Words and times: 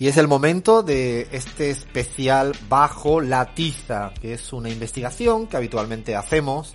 Y 0.00 0.08
es 0.08 0.16
el 0.16 0.28
momento 0.28 0.82
de 0.82 1.28
este 1.30 1.68
especial 1.68 2.56
Bajo 2.70 3.20
la 3.20 3.54
Tiza, 3.54 4.14
que 4.18 4.32
es 4.32 4.50
una 4.54 4.70
investigación 4.70 5.46
que 5.46 5.58
habitualmente 5.58 6.16
hacemos. 6.16 6.74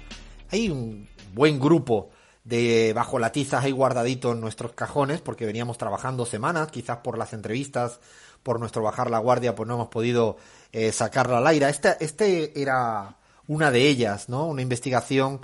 Hay 0.51 0.70
un 0.70 1.09
buen 1.34 1.59
grupo 1.59 2.11
de 2.43 2.93
Bajo 2.93 3.17
la 3.17 3.31
Tiza 3.31 3.61
ahí 3.61 3.71
guardadito 3.71 4.34
en 4.34 4.41
nuestros 4.41 4.73
cajones, 4.73 5.21
porque 5.21 5.48
veníamos 5.48 5.79
trabajando 5.79 6.27
semanas, 6.27 6.67
quizás 6.67 6.98
por 6.98 7.17
las 7.17 7.34
entrevistas, 7.34 7.99
por 8.43 8.59
nuestro 8.59 8.84
bajar 8.84 9.09
la 9.09 9.17
guardia, 9.17 9.55
pues 9.55 9.67
no 9.67 9.73
hemos 9.73 9.87
podido 9.87 10.37
eh, 10.71 10.91
sacarla 10.91 11.39
al 11.39 11.48
aire. 11.48 11.67
Este, 11.67 11.98
este 12.01 12.62
era 12.62 13.17
una 13.48 13.71
de 13.71 13.87
ellas, 13.87 14.29
¿no? 14.29 14.45
Una 14.45 14.62
investigación 14.62 15.43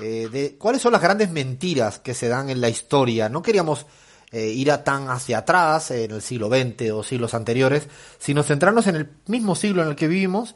eh, 0.00 0.30
de 0.32 0.56
cuáles 0.56 0.80
son 0.80 0.92
las 0.92 1.02
grandes 1.02 1.30
mentiras 1.30 1.98
que 1.98 2.14
se 2.14 2.28
dan 2.28 2.48
en 2.48 2.62
la 2.62 2.70
historia. 2.70 3.28
No 3.28 3.42
queríamos 3.42 3.84
eh, 4.32 4.46
ir 4.48 4.70
a 4.70 4.84
tan 4.84 5.08
hacia 5.08 5.38
atrás, 5.38 5.90
en 5.90 6.10
el 6.10 6.22
siglo 6.22 6.48
XX 6.48 6.90
o 6.92 7.02
siglos 7.02 7.34
anteriores, 7.34 7.88
sino 8.18 8.42
centrarnos 8.42 8.86
en 8.86 8.96
el 8.96 9.10
mismo 9.26 9.54
siglo 9.54 9.82
en 9.82 9.88
el 9.88 9.96
que 9.96 10.08
vivimos 10.08 10.54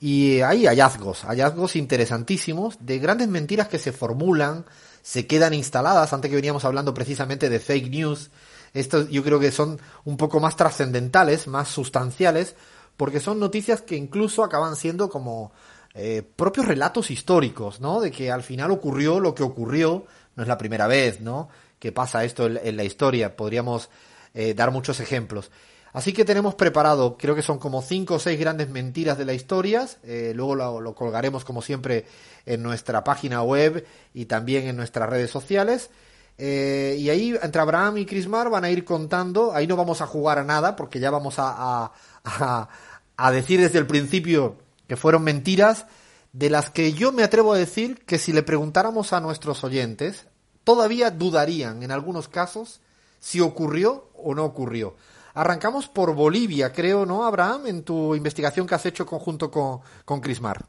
y 0.00 0.40
hay 0.40 0.66
hallazgos, 0.66 1.22
hallazgos 1.22 1.76
interesantísimos 1.76 2.76
de 2.80 2.98
grandes 2.98 3.28
mentiras 3.28 3.68
que 3.68 3.78
se 3.78 3.92
formulan, 3.92 4.64
se 5.00 5.28
quedan 5.28 5.54
instaladas, 5.54 6.12
antes 6.12 6.28
que 6.28 6.34
veníamos 6.34 6.64
hablando 6.64 6.92
precisamente 6.92 7.48
de 7.48 7.60
fake 7.60 7.88
news, 7.88 8.30
estos 8.74 9.08
yo 9.10 9.22
creo 9.22 9.38
que 9.38 9.52
son 9.52 9.78
un 10.04 10.16
poco 10.16 10.40
más 10.40 10.56
trascendentales, 10.56 11.46
más 11.46 11.68
sustanciales, 11.68 12.56
porque 12.96 13.20
son 13.20 13.38
noticias 13.38 13.80
que 13.82 13.96
incluso 13.96 14.42
acaban 14.42 14.74
siendo 14.74 15.08
como 15.08 15.52
eh, 15.94 16.22
propios 16.34 16.66
relatos 16.66 17.12
históricos, 17.12 17.80
¿no? 17.80 18.00
De 18.00 18.10
que 18.10 18.32
al 18.32 18.42
final 18.42 18.72
ocurrió 18.72 19.20
lo 19.20 19.36
que 19.36 19.44
ocurrió, 19.44 20.06
no 20.34 20.42
es 20.42 20.48
la 20.48 20.58
primera 20.58 20.88
vez, 20.88 21.20
¿no? 21.20 21.48
Que 21.82 21.90
pasa 21.90 22.22
esto 22.22 22.46
en, 22.46 22.60
en 22.62 22.76
la 22.76 22.84
historia, 22.84 23.34
podríamos 23.34 23.90
eh, 24.34 24.54
dar 24.54 24.70
muchos 24.70 25.00
ejemplos. 25.00 25.50
Así 25.92 26.12
que 26.12 26.24
tenemos 26.24 26.54
preparado, 26.54 27.18
creo 27.18 27.34
que 27.34 27.42
son 27.42 27.58
como 27.58 27.82
cinco 27.82 28.14
o 28.14 28.18
seis 28.20 28.38
grandes 28.38 28.70
mentiras 28.70 29.18
de 29.18 29.24
la 29.24 29.32
historia, 29.32 29.88
eh, 30.04 30.32
luego 30.32 30.54
lo, 30.54 30.94
colgaremos 30.94 31.44
como 31.44 31.60
siempre 31.60 32.06
en 32.46 32.62
nuestra 32.62 33.02
página 33.02 33.42
web 33.42 33.84
y 34.14 34.26
también 34.26 34.68
en 34.68 34.76
nuestras 34.76 35.10
redes 35.10 35.32
sociales. 35.32 35.90
Eh, 36.38 36.94
y 37.00 37.10
ahí 37.10 37.36
entre 37.42 37.60
Abraham 37.60 37.98
y 37.98 38.06
Crismar 38.06 38.48
van 38.48 38.62
a 38.62 38.70
ir 38.70 38.84
contando, 38.84 39.52
ahí 39.52 39.66
no 39.66 39.74
vamos 39.74 40.02
a 40.02 40.06
jugar 40.06 40.38
a 40.38 40.44
nada 40.44 40.76
porque 40.76 41.00
ya 41.00 41.10
vamos 41.10 41.40
a, 41.40 41.90
a, 42.24 42.68
a 43.16 43.30
decir 43.32 43.60
desde 43.60 43.80
el 43.80 43.88
principio 43.88 44.56
que 44.86 44.96
fueron 44.96 45.24
mentiras 45.24 45.86
de 46.32 46.48
las 46.48 46.70
que 46.70 46.92
yo 46.92 47.10
me 47.10 47.24
atrevo 47.24 47.54
a 47.54 47.58
decir 47.58 48.04
que 48.06 48.18
si 48.18 48.32
le 48.32 48.44
preguntáramos 48.44 49.12
a 49.12 49.20
nuestros 49.20 49.64
oyentes, 49.64 50.28
todavía 50.64 51.10
dudarían 51.10 51.82
en 51.82 51.90
algunos 51.90 52.28
casos 52.28 52.80
si 53.18 53.40
ocurrió 53.40 54.10
o 54.14 54.34
no 54.34 54.44
ocurrió. 54.44 54.96
Arrancamos 55.34 55.88
por 55.88 56.14
Bolivia, 56.14 56.72
creo, 56.72 57.06
¿no, 57.06 57.24
Abraham? 57.24 57.66
En 57.66 57.84
tu 57.84 58.14
investigación 58.14 58.66
que 58.66 58.74
has 58.74 58.84
hecho 58.84 59.06
conjunto 59.06 59.50
con, 59.50 59.80
con 60.04 60.20
Crismar. 60.20 60.66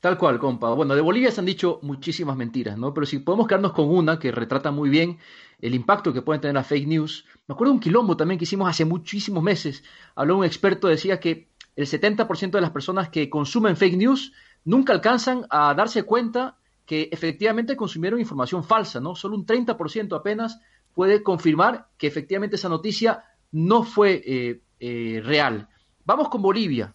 Tal 0.00 0.18
cual, 0.18 0.38
compa. 0.38 0.72
Bueno, 0.74 0.94
de 0.94 1.00
Bolivia 1.00 1.30
se 1.30 1.40
han 1.40 1.46
dicho 1.46 1.78
muchísimas 1.82 2.36
mentiras, 2.36 2.76
¿no? 2.76 2.92
Pero 2.92 3.06
si 3.06 3.18
podemos 3.20 3.46
quedarnos 3.46 3.72
con 3.72 3.88
una 3.88 4.18
que 4.18 4.30
retrata 4.30 4.70
muy 4.70 4.90
bien 4.90 5.18
el 5.60 5.74
impacto 5.74 6.12
que 6.12 6.20
pueden 6.20 6.42
tener 6.42 6.54
las 6.54 6.66
fake 6.66 6.86
news. 6.86 7.24
Me 7.46 7.54
acuerdo 7.54 7.72
de 7.72 7.76
un 7.76 7.80
quilombo 7.80 8.16
también 8.16 8.38
que 8.38 8.44
hicimos 8.44 8.68
hace 8.68 8.84
muchísimos 8.84 9.42
meses. 9.42 9.82
Habló 10.14 10.36
un 10.36 10.44
experto, 10.44 10.88
decía 10.88 11.20
que 11.20 11.48
el 11.74 11.86
70% 11.86 12.50
de 12.50 12.60
las 12.60 12.70
personas 12.70 13.08
que 13.08 13.30
consumen 13.30 13.76
fake 13.76 13.96
news 13.96 14.32
nunca 14.64 14.92
alcanzan 14.92 15.46
a 15.48 15.72
darse 15.72 16.02
cuenta 16.02 16.58
que 16.86 17.08
efectivamente 17.12 17.76
consumieron 17.76 18.20
información 18.20 18.64
falsa, 18.64 19.00
¿no? 19.00 19.14
Solo 19.14 19.36
un 19.36 19.46
30% 19.46 20.16
apenas 20.16 20.60
puede 20.92 21.22
confirmar 21.22 21.88
que 21.98 22.06
efectivamente 22.06 22.56
esa 22.56 22.68
noticia 22.68 23.24
no 23.52 23.82
fue 23.82 24.22
eh, 24.24 24.60
eh, 24.80 25.22
real. 25.24 25.68
Vamos 26.04 26.28
con 26.28 26.42
Bolivia. 26.42 26.94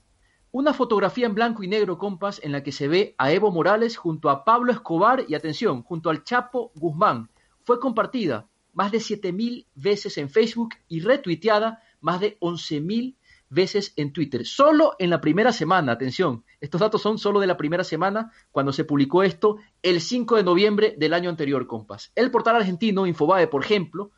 Una 0.52 0.74
fotografía 0.74 1.28
en 1.28 1.36
blanco 1.36 1.64
y 1.64 1.68
negro, 1.68 1.98
compas, 1.98 2.42
en 2.44 2.52
la 2.52 2.64
que 2.64 2.72
se 2.72 2.88
ve 2.88 3.16
a 3.18 3.32
Evo 3.32 3.52
Morales 3.52 3.98
junto 3.98 4.30
a 4.30 4.44
Pablo 4.44 4.72
Escobar 4.72 5.26
y, 5.28 5.36
atención, 5.36 5.84
junto 5.84 6.10
al 6.10 6.24
Chapo 6.24 6.72
Guzmán. 6.76 7.30
Fue 7.64 7.80
compartida 7.80 8.48
más 8.74 8.92
de 8.92 9.00
7.000 9.00 9.68
veces 9.76 10.18
en 10.18 10.30
Facebook 10.30 10.70
y 10.88 11.02
retuiteada 11.02 11.84
más 12.02 12.20
de 12.20 12.40
11.000 12.40 13.16
veces 13.50 13.94
en 13.96 14.14
Twitter. 14.14 14.46
Solo 14.46 14.96
en 15.00 15.10
la 15.10 15.22
primera 15.22 15.52
semana, 15.52 15.92
atención, 15.92 16.44
estos 16.62 16.82
datos 16.82 17.02
son 17.02 17.18
solo 17.18 17.40
de 17.40 17.48
la 17.48 17.58
primera 17.58 17.84
semana 17.84 18.32
cuando 18.52 18.72
se 18.72 18.86
publicó 18.86 19.24
esto 19.24 19.58
el 19.82 20.02
5 20.02 20.38
de 20.38 20.44
noviembre 20.44 20.96
del 20.98 21.14
año 21.14 21.30
anterior, 21.30 21.66
compas. 21.68 22.12
El 22.16 22.32
portal 22.32 22.56
argentino 22.56 23.08
Infobae, 23.08 23.48
por 23.48 23.64
ejemplo, 23.64 24.12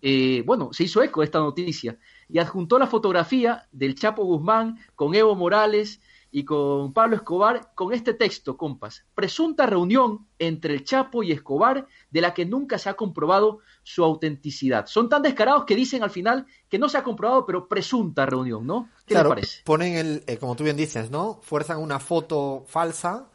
eh, 0.00 0.42
bueno, 0.46 0.70
se 0.72 0.84
hizo 0.84 1.02
eco 1.02 1.20
de 1.20 1.24
esta 1.24 1.40
noticia 1.40 1.98
y 2.28 2.38
adjuntó 2.38 2.78
la 2.78 2.86
fotografía 2.86 3.66
del 3.72 3.96
Chapo 3.96 4.24
Guzmán 4.24 4.78
con 4.94 5.14
Evo 5.14 5.34
Morales 5.34 6.00
y 6.30 6.44
con 6.44 6.92
Pablo 6.92 7.16
Escobar 7.16 7.72
con 7.74 7.92
este 7.92 8.14
texto, 8.14 8.56
compas. 8.56 9.04
Presunta 9.14 9.66
reunión 9.66 10.26
entre 10.38 10.74
el 10.74 10.84
Chapo 10.84 11.22
y 11.22 11.32
Escobar 11.32 11.86
de 12.10 12.20
la 12.20 12.34
que 12.34 12.44
nunca 12.44 12.78
se 12.78 12.88
ha 12.88 12.94
comprobado 12.94 13.60
su 13.82 14.04
autenticidad. 14.04 14.86
Son 14.86 15.08
tan 15.08 15.22
descarados 15.22 15.64
que 15.64 15.74
dicen 15.74 16.02
al 16.02 16.10
final 16.10 16.46
que 16.68 16.78
no 16.78 16.88
se 16.88 16.98
ha 16.98 17.02
comprobado, 17.02 17.46
pero 17.46 17.68
presunta 17.68 18.26
reunión, 18.26 18.66
¿no? 18.66 18.90
¿Qué 19.06 19.14
claro, 19.14 19.30
les 19.30 19.36
parece? 19.36 19.62
Ponen 19.64 19.94
el, 19.94 20.24
eh, 20.26 20.36
como 20.36 20.54
tú 20.54 20.64
bien 20.64 20.76
dices, 20.76 21.10
¿no? 21.10 21.40
Fuerzan 21.42 21.78
una 21.78 21.98
foto 21.98 22.64
falsa, 22.66 23.30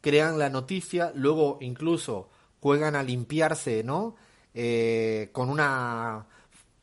crean 0.00 0.38
la 0.38 0.48
noticia, 0.48 1.12
luego 1.14 1.58
incluso 1.60 2.30
juegan 2.60 2.96
a 2.96 3.02
limpiarse, 3.02 3.84
¿no? 3.84 4.16
Eh, 4.54 5.28
con 5.32 5.50
una 5.50 6.26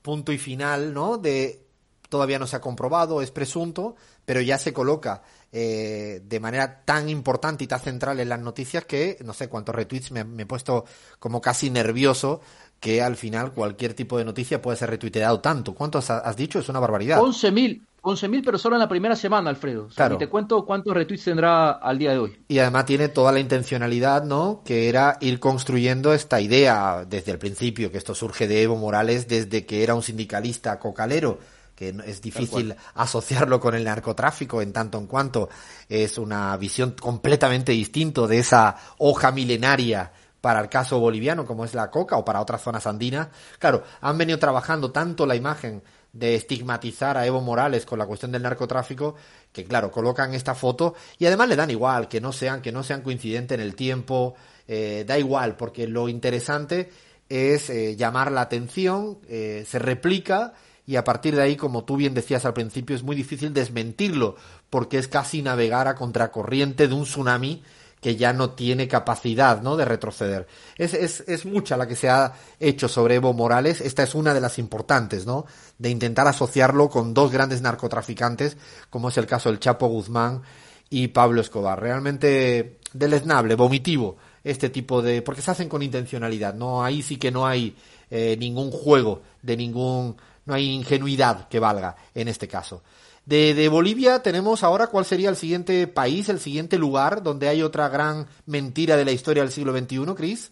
punto 0.01 0.31
y 0.31 0.37
final, 0.37 0.93
¿no? 0.93 1.17
De 1.17 1.66
todavía 2.09 2.39
no 2.39 2.47
se 2.47 2.55
ha 2.55 2.61
comprobado, 2.61 3.21
es 3.21 3.31
presunto, 3.31 3.95
pero 4.25 4.41
ya 4.41 4.57
se 4.57 4.73
coloca 4.73 5.21
eh, 5.51 6.21
de 6.25 6.39
manera 6.39 6.81
tan 6.83 7.09
importante 7.09 7.63
y 7.63 7.67
tan 7.67 7.79
central 7.79 8.19
en 8.19 8.29
las 8.29 8.39
noticias 8.39 8.85
que 8.85 9.17
no 9.23 9.33
sé 9.33 9.47
cuántos 9.47 9.73
retweets 9.75 10.11
me, 10.11 10.23
me, 10.23 10.43
he 10.43 10.45
puesto 10.45 10.85
como 11.19 11.39
casi 11.39 11.69
nervioso 11.69 12.41
que 12.79 13.01
al 13.01 13.15
final 13.15 13.53
cualquier 13.53 13.93
tipo 13.93 14.17
de 14.17 14.25
noticia 14.25 14.61
puede 14.61 14.77
ser 14.77 14.89
retuiteado 14.89 15.39
tanto. 15.39 15.73
¿Cuántos 15.73 16.09
has 16.09 16.35
dicho? 16.35 16.59
Es 16.59 16.69
una 16.69 16.79
barbaridad. 16.79 17.19
11.000. 17.19 17.81
11.000, 18.03 18.41
pero 18.45 18.57
solo 18.57 18.75
en 18.75 18.81
la 18.81 18.87
primera 18.87 19.15
semana, 19.15 19.49
Alfredo. 19.49 19.85
O 19.85 19.89
sea, 19.89 19.95
claro. 20.05 20.15
Y 20.15 20.17
te 20.19 20.29
cuento 20.29 20.65
cuántos 20.65 20.93
retweets 20.93 21.25
tendrá 21.25 21.71
al 21.71 21.97
día 21.97 22.11
de 22.11 22.19
hoy. 22.19 22.39
Y 22.47 22.59
además 22.59 22.85
tiene 22.85 23.09
toda 23.09 23.31
la 23.31 23.39
intencionalidad, 23.39 24.23
¿no? 24.23 24.61
Que 24.63 24.87
era 24.87 25.17
ir 25.19 25.39
construyendo 25.39 26.13
esta 26.13 26.39
idea 26.39 27.05
desde 27.07 27.31
el 27.31 27.39
principio, 27.39 27.91
que 27.91 27.97
esto 27.97 28.15
surge 28.15 28.47
de 28.47 28.61
Evo 28.61 28.77
Morales 28.77 29.27
desde 29.27 29.65
que 29.65 29.83
era 29.83 29.95
un 29.95 30.03
sindicalista 30.03 30.79
cocalero 30.79 31.39
que 31.77 31.95
es 32.07 32.21
difícil 32.23 32.75
asociarlo 32.95 33.59
con 33.59 33.75
el 33.75 33.83
narcotráfico 33.83 34.63
en 34.63 34.73
tanto 34.73 34.97
en 34.97 35.05
cuanto 35.05 35.47
es 35.87 36.17
una 36.17 36.57
visión 36.57 36.95
completamente 36.99 37.71
distinta 37.71 38.25
de 38.25 38.39
esa 38.39 38.75
hoja 38.97 39.31
milenaria 39.31 40.11
para 40.41 40.59
el 40.59 40.69
caso 40.69 40.99
boliviano 40.99 41.45
como 41.45 41.65
es 41.65 41.75
la 41.75 41.91
coca 41.91 42.17
o 42.17 42.25
para 42.25 42.41
otras 42.41 42.63
zonas 42.63 42.87
andinas. 42.87 43.27
Claro, 43.59 43.83
han 44.01 44.17
venido 44.17 44.39
trabajando 44.39 44.91
tanto 44.91 45.27
la 45.27 45.35
imagen 45.35 45.83
de 46.13 46.33
estigmatizar 46.33 47.15
a 47.15 47.27
Evo 47.27 47.41
Morales 47.41 47.85
con 47.85 47.99
la 47.99 48.07
cuestión 48.07 48.31
del 48.31 48.41
narcotráfico 48.41 49.13
que 49.53 49.65
claro, 49.65 49.91
colocan 49.91 50.33
esta 50.33 50.55
foto 50.55 50.95
y 51.19 51.27
además 51.27 51.47
le 51.47 51.55
dan 51.55 51.69
igual 51.69 52.07
que 52.07 52.19
no 52.19 52.31
sean 52.31 52.63
que 52.63 52.71
no 52.71 52.81
sean 52.81 53.03
coincidentes 53.03 53.55
en 53.55 53.61
el 53.61 53.75
tiempo, 53.75 54.33
eh, 54.67 55.05
da 55.07 55.19
igual 55.19 55.55
porque 55.57 55.87
lo 55.87 56.09
interesante 56.09 56.89
es 57.29 57.69
eh, 57.69 57.95
llamar 57.95 58.31
la 58.31 58.41
atención, 58.41 59.19
eh, 59.27 59.63
se 59.67 59.77
replica 59.77 60.53
y 60.87 60.95
a 60.95 61.03
partir 61.03 61.35
de 61.35 61.41
ahí, 61.41 61.57
como 61.57 61.83
tú 61.83 61.97
bien 61.97 62.13
decías 62.13 62.45
al 62.45 62.53
principio, 62.53 62.95
es 62.95 63.03
muy 63.03 63.15
difícil 63.15 63.53
desmentirlo, 63.53 64.37
porque 64.69 64.97
es 64.97 65.09
casi 65.09 65.41
navegar 65.41 65.89
a 65.89 65.95
contracorriente 65.95 66.87
de 66.87 66.93
un 66.93 67.03
tsunami 67.03 67.61
que 67.99 68.15
ya 68.15 68.31
no 68.31 68.51
tiene 68.51 68.87
capacidad 68.87 69.61
¿no? 69.61 69.75
de 69.75 69.83
retroceder. 69.83 70.47
Es, 70.77 70.93
es, 70.93 71.25
es 71.27 71.45
mucha 71.45 71.75
la 71.75 71.87
que 71.87 71.97
se 71.97 72.09
ha 72.09 72.33
hecho 72.59 72.87
sobre 72.87 73.15
Evo 73.15 73.33
Morales, 73.33 73.81
esta 73.81 74.03
es 74.03 74.15
una 74.15 74.33
de 74.33 74.39
las 74.39 74.59
importantes, 74.59 75.25
¿no? 75.25 75.45
de 75.77 75.89
intentar 75.89 76.25
asociarlo 76.25 76.89
con 76.89 77.13
dos 77.13 77.33
grandes 77.33 77.61
narcotraficantes, 77.61 78.55
como 78.89 79.09
es 79.09 79.17
el 79.17 79.25
caso 79.25 79.49
del 79.49 79.59
Chapo 79.59 79.87
Guzmán 79.87 80.41
y 80.89 81.09
Pablo 81.09 81.41
Escobar. 81.41 81.81
Realmente 81.81 82.79
deleznable, 82.93 83.55
vomitivo 83.55 84.15
este 84.41 84.69
tipo 84.69 85.01
de, 85.01 85.21
porque 85.21 85.41
se 85.41 85.51
hacen 85.51 85.67
con 85.67 85.83
intencionalidad, 85.83 86.53
no, 86.53 86.81
ahí 86.81 87.01
sí 87.01 87.17
que 87.17 87.31
no 87.31 87.45
hay 87.45 87.75
eh, 88.09 88.37
ningún 88.39 88.71
juego, 88.71 89.21
de 89.41 89.57
ningún, 89.57 90.15
no 90.47 90.55
hay 90.55 90.71
ingenuidad 90.71 91.47
que 91.47 91.59
valga 91.59 91.95
en 92.15 92.27
este 92.27 92.47
caso. 92.47 92.81
De, 93.25 93.53
de, 93.53 93.67
Bolivia 93.67 94.23
tenemos 94.23 94.63
ahora 94.63 94.87
cuál 94.87 95.05
sería 95.05 95.29
el 95.29 95.35
siguiente 95.35 95.85
país, 95.85 96.29
el 96.29 96.39
siguiente 96.39 96.77
lugar 96.77 97.21
donde 97.21 97.49
hay 97.49 97.61
otra 97.61 97.89
gran 97.89 98.25
mentira 98.45 98.95
de 98.95 99.05
la 99.05 99.11
historia 99.11 99.43
del 99.43 99.51
siglo 99.51 99.77
XXI, 99.77 100.15
Cris. 100.15 100.51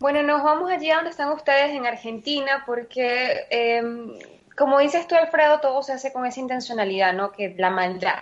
Bueno, 0.00 0.20
nos 0.24 0.42
vamos 0.42 0.68
allí 0.68 0.90
a 0.90 0.96
donde 0.96 1.10
están 1.10 1.30
ustedes 1.30 1.70
en 1.70 1.86
Argentina, 1.86 2.64
porque 2.66 3.46
eh, 3.50 3.82
como 4.56 4.78
dices 4.80 5.06
tú, 5.06 5.14
Alfredo, 5.14 5.60
todo 5.60 5.82
se 5.82 5.92
hace 5.92 6.12
con 6.12 6.26
esa 6.26 6.40
intencionalidad, 6.40 7.12
¿no? 7.14 7.32
Que 7.32 7.54
la 7.56 7.70
maldad. 7.70 8.18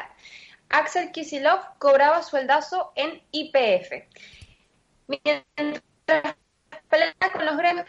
Axel 0.68 1.10
Kisilov 1.10 1.60
cobraba 1.78 2.22
sueldazo 2.22 2.92
en 2.94 3.20
IPF. 3.32 4.04
Mientras 5.08 6.36
con 7.32 7.46
los 7.46 7.56
gremios, 7.56 7.86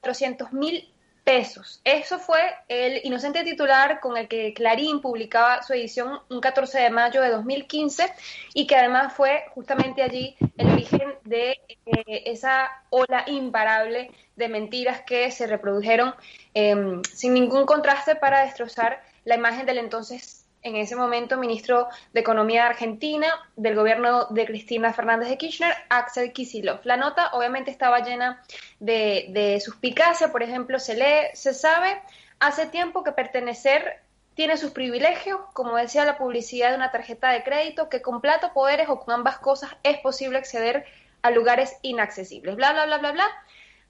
400 0.00 0.52
mil 0.52 0.92
pesos. 1.30 1.80
Eso 1.84 2.18
fue 2.18 2.40
el 2.66 3.02
inocente 3.04 3.44
titular 3.44 4.00
con 4.00 4.16
el 4.16 4.26
que 4.26 4.52
Clarín 4.52 5.00
publicaba 5.00 5.62
su 5.62 5.72
edición 5.74 6.18
un 6.28 6.40
14 6.40 6.80
de 6.80 6.90
mayo 6.90 7.22
de 7.22 7.30
2015 7.30 8.12
y 8.52 8.66
que 8.66 8.74
además 8.74 9.12
fue 9.12 9.44
justamente 9.54 10.02
allí 10.02 10.34
el 10.58 10.70
origen 10.70 11.14
de 11.22 11.52
eh, 11.86 12.22
esa 12.26 12.68
ola 12.90 13.22
imparable 13.28 14.10
de 14.34 14.48
mentiras 14.48 15.02
que 15.02 15.30
se 15.30 15.46
reprodujeron 15.46 16.16
eh, 16.54 17.00
sin 17.12 17.34
ningún 17.34 17.64
contraste 17.64 18.16
para 18.16 18.44
destrozar 18.44 19.00
la 19.24 19.36
imagen 19.36 19.66
del 19.66 19.78
entonces 19.78 20.39
en 20.62 20.76
ese 20.76 20.96
momento 20.96 21.36
ministro 21.36 21.88
de 22.12 22.20
Economía 22.20 22.62
de 22.62 22.68
Argentina 22.70 23.28
del 23.56 23.74
gobierno 23.74 24.26
de 24.26 24.46
Cristina 24.46 24.92
Fernández 24.92 25.28
de 25.28 25.38
Kirchner, 25.38 25.74
Axel 25.88 26.32
Kisilov. 26.32 26.80
La 26.84 26.96
nota 26.96 27.30
obviamente 27.32 27.70
estaba 27.70 28.00
llena 28.00 28.42
de, 28.78 29.26
de 29.30 29.60
suspicacia, 29.60 30.32
por 30.32 30.42
ejemplo, 30.42 30.78
se 30.78 30.94
lee, 30.94 31.28
se 31.34 31.54
sabe 31.54 32.00
hace 32.38 32.66
tiempo 32.66 33.04
que 33.04 33.12
pertenecer 33.12 34.00
tiene 34.34 34.56
sus 34.56 34.70
privilegios, 34.70 35.40
como 35.52 35.76
decía 35.76 36.04
la 36.04 36.16
publicidad 36.16 36.70
de 36.70 36.76
una 36.76 36.90
tarjeta 36.90 37.30
de 37.30 37.42
crédito, 37.42 37.88
que 37.88 38.00
con 38.00 38.20
plata, 38.20 38.52
poderes 38.54 38.88
o 38.88 39.00
con 39.00 39.12
ambas 39.12 39.38
cosas 39.38 39.76
es 39.82 39.98
posible 39.98 40.38
acceder 40.38 40.86
a 41.22 41.30
lugares 41.30 41.76
inaccesibles. 41.82 42.56
Bla, 42.56 42.72
bla, 42.72 42.86
bla, 42.86 42.98
bla, 42.98 43.12
bla. 43.12 43.26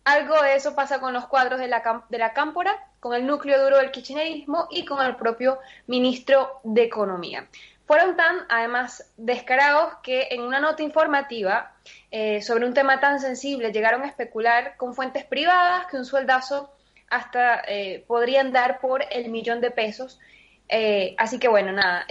Algo 0.04 0.40
de 0.42 0.54
eso 0.54 0.74
pasa 0.74 0.98
con 1.00 1.12
los 1.12 1.26
cuadros 1.26 1.60
de 1.60 1.68
la, 1.68 2.04
de 2.08 2.18
la 2.18 2.32
cámpora, 2.32 2.74
con 3.00 3.14
el 3.14 3.26
núcleo 3.26 3.62
duro 3.62 3.78
del 3.78 3.90
kirchnerismo 3.90 4.66
y 4.70 4.84
con 4.84 5.04
el 5.04 5.16
propio 5.16 5.58
ministro 5.86 6.60
de 6.64 6.84
Economía. 6.84 7.46
Fueron 7.90 8.16
tan, 8.16 8.46
además, 8.48 9.12
descarados 9.16 9.94
que 10.02 10.28
en 10.30 10.42
una 10.42 10.60
nota 10.60 10.82
informativa 10.82 11.72
eh, 12.12 12.40
sobre 12.40 12.64
un 12.64 12.72
tema 12.72 13.00
tan 13.00 13.18
sensible 13.18 13.72
llegaron 13.72 14.02
a 14.02 14.06
especular 14.06 14.76
con 14.76 14.94
fuentes 14.94 15.24
privadas 15.24 15.86
que 15.86 15.96
un 15.96 16.04
sueldazo 16.04 16.72
hasta 17.08 17.62
eh, 17.66 18.04
podrían 18.06 18.52
dar 18.52 18.80
por 18.80 19.04
el 19.10 19.28
millón 19.28 19.60
de 19.60 19.72
pesos. 19.72 20.20
Eh, 20.68 21.16
así 21.18 21.40
que 21.40 21.48
bueno, 21.48 21.72
nada, 21.72 22.06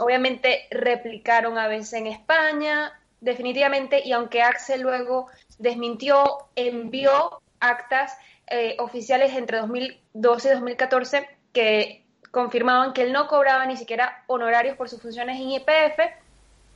obviamente 0.00 0.66
replicaron 0.72 1.56
a 1.56 1.68
veces 1.68 1.92
en 1.92 2.08
España, 2.08 2.92
definitivamente, 3.20 4.02
y 4.04 4.10
aunque 4.10 4.42
Axel 4.42 4.80
luego 4.80 5.28
desmintió, 5.58 6.48
envió 6.54 7.40
actas 7.60 8.16
eh, 8.48 8.76
oficiales 8.78 9.34
entre 9.34 9.58
2012 9.58 10.48
y 10.48 10.52
2014 10.52 11.28
que 11.52 12.04
confirmaban 12.30 12.92
que 12.92 13.02
él 13.02 13.12
no 13.12 13.28
cobraba 13.28 13.64
ni 13.66 13.76
siquiera 13.76 14.22
honorarios 14.26 14.76
por 14.76 14.88
sus 14.88 15.00
funciones 15.00 15.40
en 15.40 15.50
IPF 15.50 15.98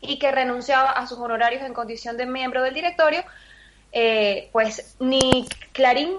y 0.00 0.18
que 0.18 0.32
renunciaba 0.32 0.90
a 0.90 1.06
sus 1.06 1.18
honorarios 1.18 1.62
en 1.62 1.74
condición 1.74 2.16
de 2.16 2.26
miembro 2.26 2.62
del 2.62 2.74
directorio, 2.74 3.22
eh, 3.92 4.48
pues 4.52 4.96
ni 4.98 5.46
Clarín 5.72 6.16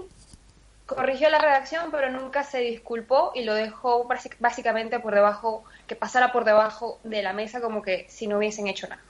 corrigió 0.86 1.30
la 1.30 1.40
redacción, 1.40 1.90
pero 1.90 2.12
nunca 2.12 2.44
se 2.44 2.60
disculpó 2.60 3.32
y 3.34 3.44
lo 3.44 3.54
dejó 3.54 4.08
básicamente 4.40 5.00
por 5.00 5.16
debajo, 5.16 5.64
que 5.88 5.96
pasara 5.96 6.32
por 6.32 6.44
debajo 6.44 7.00
de 7.04 7.24
la 7.24 7.34
mesa 7.34 7.62
como 7.62 7.82
que 7.82 8.06
si 8.10 8.28
no 8.28 8.38
hubiesen 8.38 8.68
hecho 8.68 8.88
nada. 8.88 9.02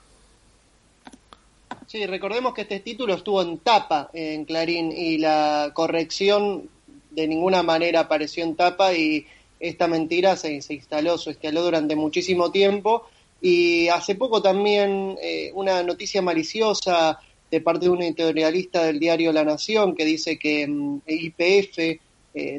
Sí, 1.92 2.06
recordemos 2.06 2.54
que 2.54 2.62
este 2.62 2.80
título 2.80 3.12
estuvo 3.12 3.42
en 3.42 3.58
tapa 3.58 4.08
en 4.14 4.46
Clarín 4.46 4.90
y 4.92 5.18
la 5.18 5.72
corrección 5.74 6.70
de 7.10 7.28
ninguna 7.28 7.62
manera 7.62 8.00
apareció 8.00 8.44
en 8.44 8.56
tapa 8.56 8.94
y 8.94 9.26
esta 9.60 9.86
mentira 9.88 10.34
se, 10.36 10.54
instaló, 10.54 11.18
se 11.18 11.32
instaló 11.32 11.62
durante 11.62 11.94
muchísimo 11.94 12.50
tiempo. 12.50 13.04
Y 13.42 13.88
hace 13.88 14.14
poco 14.14 14.40
también 14.40 15.18
eh, 15.20 15.50
una 15.52 15.82
noticia 15.82 16.22
maliciosa 16.22 17.20
de 17.50 17.60
parte 17.60 17.84
de 17.84 17.90
un 17.90 18.02
editorialista 18.02 18.84
del 18.84 18.98
diario 18.98 19.30
La 19.30 19.44
Nación 19.44 19.94
que 19.94 20.06
dice 20.06 20.38
que 20.38 20.66
mm, 20.66 21.02
IPF, 21.06 21.78
eh, 21.78 22.00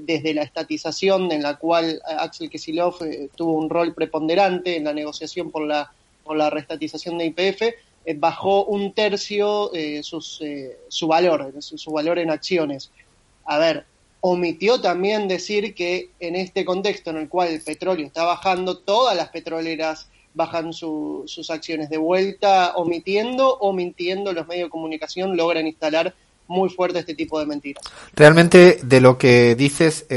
desde 0.04 0.36
la 0.36 0.44
estatización 0.44 1.32
en 1.32 1.42
la 1.42 1.58
cual 1.58 2.00
Axel 2.20 2.52
Kesilov 2.52 3.04
eh, 3.04 3.30
tuvo 3.36 3.54
un 3.54 3.68
rol 3.68 3.96
preponderante 3.96 4.76
en 4.76 4.84
la 4.84 4.94
negociación 4.94 5.50
por 5.50 5.66
la, 5.66 5.92
por 6.24 6.38
la 6.38 6.52
restatización 6.52 7.18
de 7.18 7.26
IPF, 7.26 7.64
eh, 8.06 8.16
bajó 8.18 8.66
un 8.66 8.94
tercio 8.94 9.74
eh, 9.74 10.02
sus, 10.04 10.42
eh, 10.42 10.78
su 10.90 11.08
valor, 11.08 11.54
su, 11.60 11.92
valor 11.92 12.20
en 12.20 12.32
acciones. 12.32 12.92
A 13.46 13.58
ver, 13.58 13.86
omitió 14.22 14.82
también 14.82 15.28
decir 15.28 15.74
que 15.74 16.10
en 16.20 16.36
este 16.36 16.66
contexto 16.66 17.12
en 17.12 17.18
el 17.18 17.30
cual 17.30 17.50
el 17.50 17.62
petróleo 17.62 18.06
está 18.06 18.24
bajando, 18.24 18.78
todas 18.78 19.16
las 19.16 19.30
petroleras 19.30 20.08
bajan 20.34 20.74
sus 20.74 21.50
acciones 21.50 21.90
de 21.90 21.98
vuelta, 21.98 22.74
omitiendo 22.76 23.56
o 23.58 23.72
mintiendo 23.72 24.34
los 24.34 24.48
medios 24.48 24.68
de 24.68 24.72
comunicación, 24.72 25.38
logran 25.38 25.68
instalar 25.68 26.16
muy 26.48 26.70
fuerte 26.70 27.00
este 27.00 27.14
tipo 27.14 27.40
de 27.40 27.46
mentiras. 27.46 27.84
Realmente, 28.16 28.80
de 28.84 29.00
lo 29.00 29.18
que 29.18 29.54
dices, 29.56 30.08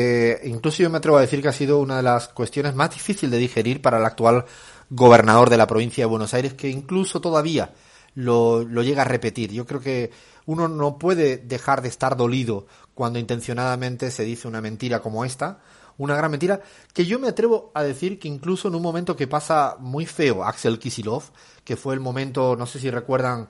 incluso 0.45 0.83
yo 0.83 0.89
me 0.89 0.99
atrevo 0.99 1.19
a 1.19 1.21
decir 1.21 1.43
que 1.43 1.49
ha 1.49 1.53
sido 1.53 1.79
una 1.81 1.99
de 1.99 2.03
las 2.03 2.29
cuestiones 2.29 2.75
más 2.75 2.95
difíciles 2.95 3.31
de 3.31 3.39
digerir 3.39 3.83
para 3.83 3.99
el 3.99 4.07
actual 4.07 4.47
gobernador 4.91 5.51
de 5.51 5.57
la 5.57 5.67
provincia 5.67 6.03
de 6.03 6.11
Buenos 6.11 6.35
Aires, 6.35 6.55
que 6.55 6.69
incluso 6.69 7.21
todavía 7.21 7.75
lo, 8.15 8.63
lo 8.63 8.83
llega 8.83 9.03
a 9.03 9.07
repetir. 9.07 9.53
Yo 9.53 9.67
creo 9.67 9.81
que 9.81 10.11
uno 10.47 10.69
no 10.69 10.99
puede 10.99 11.37
dejar 11.39 11.83
de 11.83 11.89
estar 11.89 12.17
dolido 12.17 12.67
cuando 12.95 13.19
intencionadamente 13.19 14.11
se 14.11 14.25
dice 14.25 14.49
una 14.49 14.61
mentira 14.61 15.01
como 15.01 15.25
esta, 15.25 15.61
una 15.99 16.17
gran 16.17 16.31
mentira, 16.31 16.61
que 16.93 17.07
yo 17.07 17.19
me 17.19 17.29
atrevo 17.29 17.71
a 17.75 17.83
decir 17.83 18.19
que 18.19 18.29
incluso 18.29 18.69
en 18.69 18.75
un 18.75 18.83
momento 18.83 19.17
que 19.17 19.27
pasa 19.27 19.77
muy 19.79 20.07
feo 20.07 20.45
Axel 20.45 20.79
Kisilov, 20.79 21.25
que 21.65 21.77
fue 21.77 21.95
el 21.95 22.01
momento, 22.01 22.55
no 22.57 22.67
sé 22.67 22.79
si 22.79 22.91
recuerdan, 22.91 23.49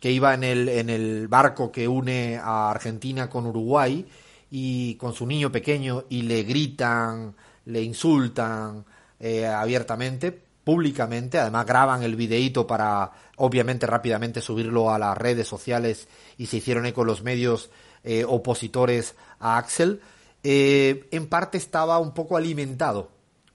que 0.00 0.10
iba 0.10 0.34
en 0.34 0.42
el, 0.42 0.68
en 0.68 0.90
el 0.90 1.28
barco 1.28 1.70
que 1.70 1.86
une 1.86 2.36
a 2.36 2.70
Argentina 2.70 3.30
con 3.30 3.46
Uruguay 3.46 4.04
y 4.50 4.96
con 4.96 5.14
su 5.14 5.26
niño 5.26 5.52
pequeño 5.52 6.04
y 6.08 6.22
le 6.22 6.42
gritan, 6.42 7.36
le 7.66 7.82
insultan 7.82 8.84
eh, 9.20 9.46
abiertamente, 9.46 10.42
públicamente, 10.64 11.38
además 11.38 11.66
graban 11.66 12.02
el 12.02 12.16
videíto 12.16 12.66
para 12.66 13.10
obviamente 13.36 13.86
rápidamente 13.86 14.40
subirlo 14.40 14.90
a 14.90 14.98
las 14.98 15.16
redes 15.16 15.48
sociales 15.48 16.08
y 16.38 16.46
se 16.46 16.58
hicieron 16.58 16.86
eco 16.86 17.04
los 17.04 17.22
medios 17.22 17.70
eh, 18.04 18.24
opositores 18.26 19.14
a 19.40 19.58
Axel, 19.58 20.00
eh, 20.44 21.08
en 21.10 21.28
parte 21.28 21.58
estaba 21.58 21.98
un 21.98 22.14
poco 22.14 22.36
alimentado 22.36 23.10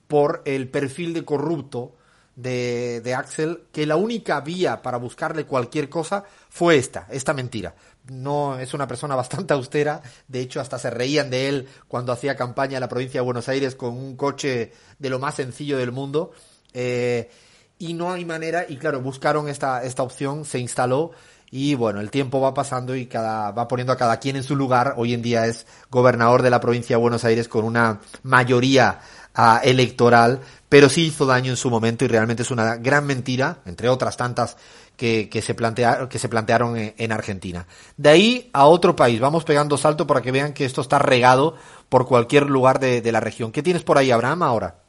por 0.06 0.42
el 0.46 0.68
perfil 0.68 1.12
de 1.12 1.24
corrupto 1.24 1.94
de, 2.34 3.00
de, 3.02 3.14
Axel, 3.14 3.64
que 3.72 3.84
la 3.84 3.96
única 3.96 4.40
vía 4.40 4.80
para 4.80 4.96
buscarle 4.96 5.44
cualquier 5.44 5.88
cosa 5.88 6.24
fue 6.48 6.76
esta, 6.76 7.06
esta 7.10 7.34
mentira. 7.34 7.74
No 8.10 8.58
es 8.58 8.74
una 8.74 8.86
persona 8.86 9.16
bastante 9.16 9.54
austera, 9.54 10.02
de 10.28 10.40
hecho 10.40 10.60
hasta 10.60 10.78
se 10.78 10.90
reían 10.90 11.30
de 11.30 11.48
él 11.48 11.68
cuando 11.88 12.12
hacía 12.12 12.36
campaña 12.36 12.76
en 12.76 12.82
la 12.82 12.88
provincia 12.88 13.20
de 13.20 13.24
Buenos 13.24 13.48
Aires 13.48 13.74
con 13.74 13.96
un 13.96 14.16
coche 14.16 14.72
de 14.98 15.10
lo 15.10 15.18
más 15.18 15.34
sencillo 15.34 15.76
del 15.76 15.92
mundo 15.92 16.32
eh, 16.72 17.30
y 17.78 17.94
no 17.94 18.12
hay 18.12 18.24
manera, 18.24 18.66
y 18.68 18.76
claro, 18.76 19.00
buscaron 19.00 19.48
esta, 19.48 19.84
esta 19.84 20.02
opción, 20.02 20.44
se 20.44 20.58
instaló 20.58 21.12
y 21.50 21.74
bueno, 21.74 22.00
el 22.00 22.10
tiempo 22.10 22.40
va 22.40 22.52
pasando 22.52 22.94
y 22.94 23.06
cada, 23.06 23.52
va 23.52 23.68
poniendo 23.68 23.92
a 23.92 23.96
cada 23.96 24.18
quien 24.18 24.36
en 24.36 24.42
su 24.42 24.54
lugar. 24.54 24.94
Hoy 24.96 25.14
en 25.14 25.22
día 25.22 25.46
es 25.46 25.66
gobernador 25.90 26.42
de 26.42 26.50
la 26.50 26.60
provincia 26.60 26.96
de 26.96 27.02
Buenos 27.02 27.24
Aires 27.24 27.48
con 27.48 27.64
una 27.64 28.00
mayoría 28.22 29.00
uh, 29.36 29.58
electoral, 29.62 30.40
pero 30.68 30.90
sí 30.90 31.06
hizo 31.06 31.24
daño 31.24 31.50
en 31.50 31.56
su 31.56 31.70
momento 31.70 32.04
y 32.04 32.08
realmente 32.08 32.42
es 32.42 32.50
una 32.50 32.76
gran 32.76 33.06
mentira, 33.06 33.58
entre 33.64 33.88
otras 33.88 34.16
tantas 34.18 34.58
que, 34.96 35.30
que 35.30 35.40
se, 35.40 35.54
plantea, 35.54 36.08
que 36.08 36.18
se 36.18 36.28
plantearon 36.28 36.76
en, 36.76 36.94
en, 36.98 37.12
Argentina. 37.12 37.66
De 37.96 38.10
ahí 38.10 38.50
a 38.52 38.66
otro 38.66 38.94
país, 38.94 39.18
vamos 39.18 39.44
pegando 39.44 39.78
salto 39.78 40.06
para 40.06 40.20
que 40.20 40.32
vean 40.32 40.52
que 40.52 40.66
esto 40.66 40.82
está 40.82 40.98
regado 40.98 41.54
por 41.88 42.06
cualquier 42.06 42.50
lugar 42.50 42.78
de, 42.78 43.00
de 43.00 43.12
la 43.12 43.20
región. 43.20 43.52
¿Qué 43.52 43.62
tienes 43.62 43.84
por 43.84 43.96
ahí, 43.96 44.10
Abraham, 44.10 44.42
ahora? 44.42 44.87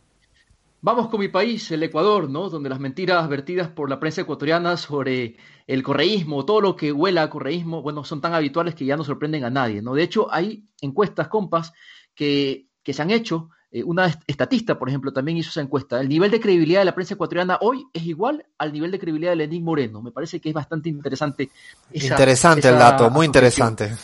Vamos 0.82 1.10
con 1.10 1.20
mi 1.20 1.28
país, 1.28 1.70
el 1.72 1.84
Ecuador, 1.84 2.30
¿no? 2.30 2.50
Donde 2.50 2.70
las 2.70 2.80
mentiras 2.80 3.28
vertidas 3.28 3.68
por 3.68 3.90
la 3.90 4.00
prensa 4.00 4.22
ecuatoriana 4.22 4.78
sobre 4.78 5.36
el 5.68 5.84
correísmo, 5.84 6.46
todo 6.46 6.62
lo 6.62 6.76
que 6.76 6.92
huela 6.92 7.24
a 7.24 7.30
correísmo, 7.30 7.82
bueno, 7.82 8.06
son 8.06 8.22
tan 8.22 8.34
habituales 8.34 8.76
que 8.76 8.86
ya 8.86 8.96
no 8.96 9.04
sorprenden 9.04 9.44
a 9.44 9.50
nadie, 9.50 9.82
¿no? 9.82 9.94
De 9.94 10.04
hecho, 10.04 10.32
hay 10.32 10.64
encuestas, 10.82 11.28
compas, 11.28 11.74
que, 12.16 12.68
que 12.82 12.94
se 12.94 13.02
han 13.02 13.12
hecho 13.12 13.50
Eh, 13.72 13.84
una 13.84 14.08
estatista, 14.26 14.80
por 14.80 14.90
ejemplo, 14.90 15.14
también 15.14 15.38
hizo 15.38 15.52
esa 15.52 15.62
encuesta. 15.62 16.02
El 16.02 16.10
nivel 16.10 16.32
de 16.32 16.40
credibilidad 16.40 16.82
de 16.82 16.86
la 16.86 16.96
prensa 16.96 17.14
ecuatoriana 17.14 17.60
hoy 17.62 17.86
es 17.94 18.04
igual 18.04 18.44
al 18.58 18.74
nivel 18.74 18.90
de 18.90 18.98
credibilidad 18.98 19.32
de 19.32 19.36
Lenín 19.36 19.64
Moreno. 19.64 20.02
Me 20.02 20.12
parece 20.12 20.40
que 20.40 20.50
es 20.50 20.56
bastante 20.56 20.90
interesante. 20.90 21.52
interesante 21.94 22.68
el 22.68 22.80
dato, 22.80 23.12
muy 23.12 23.28
interesante. 23.28 23.96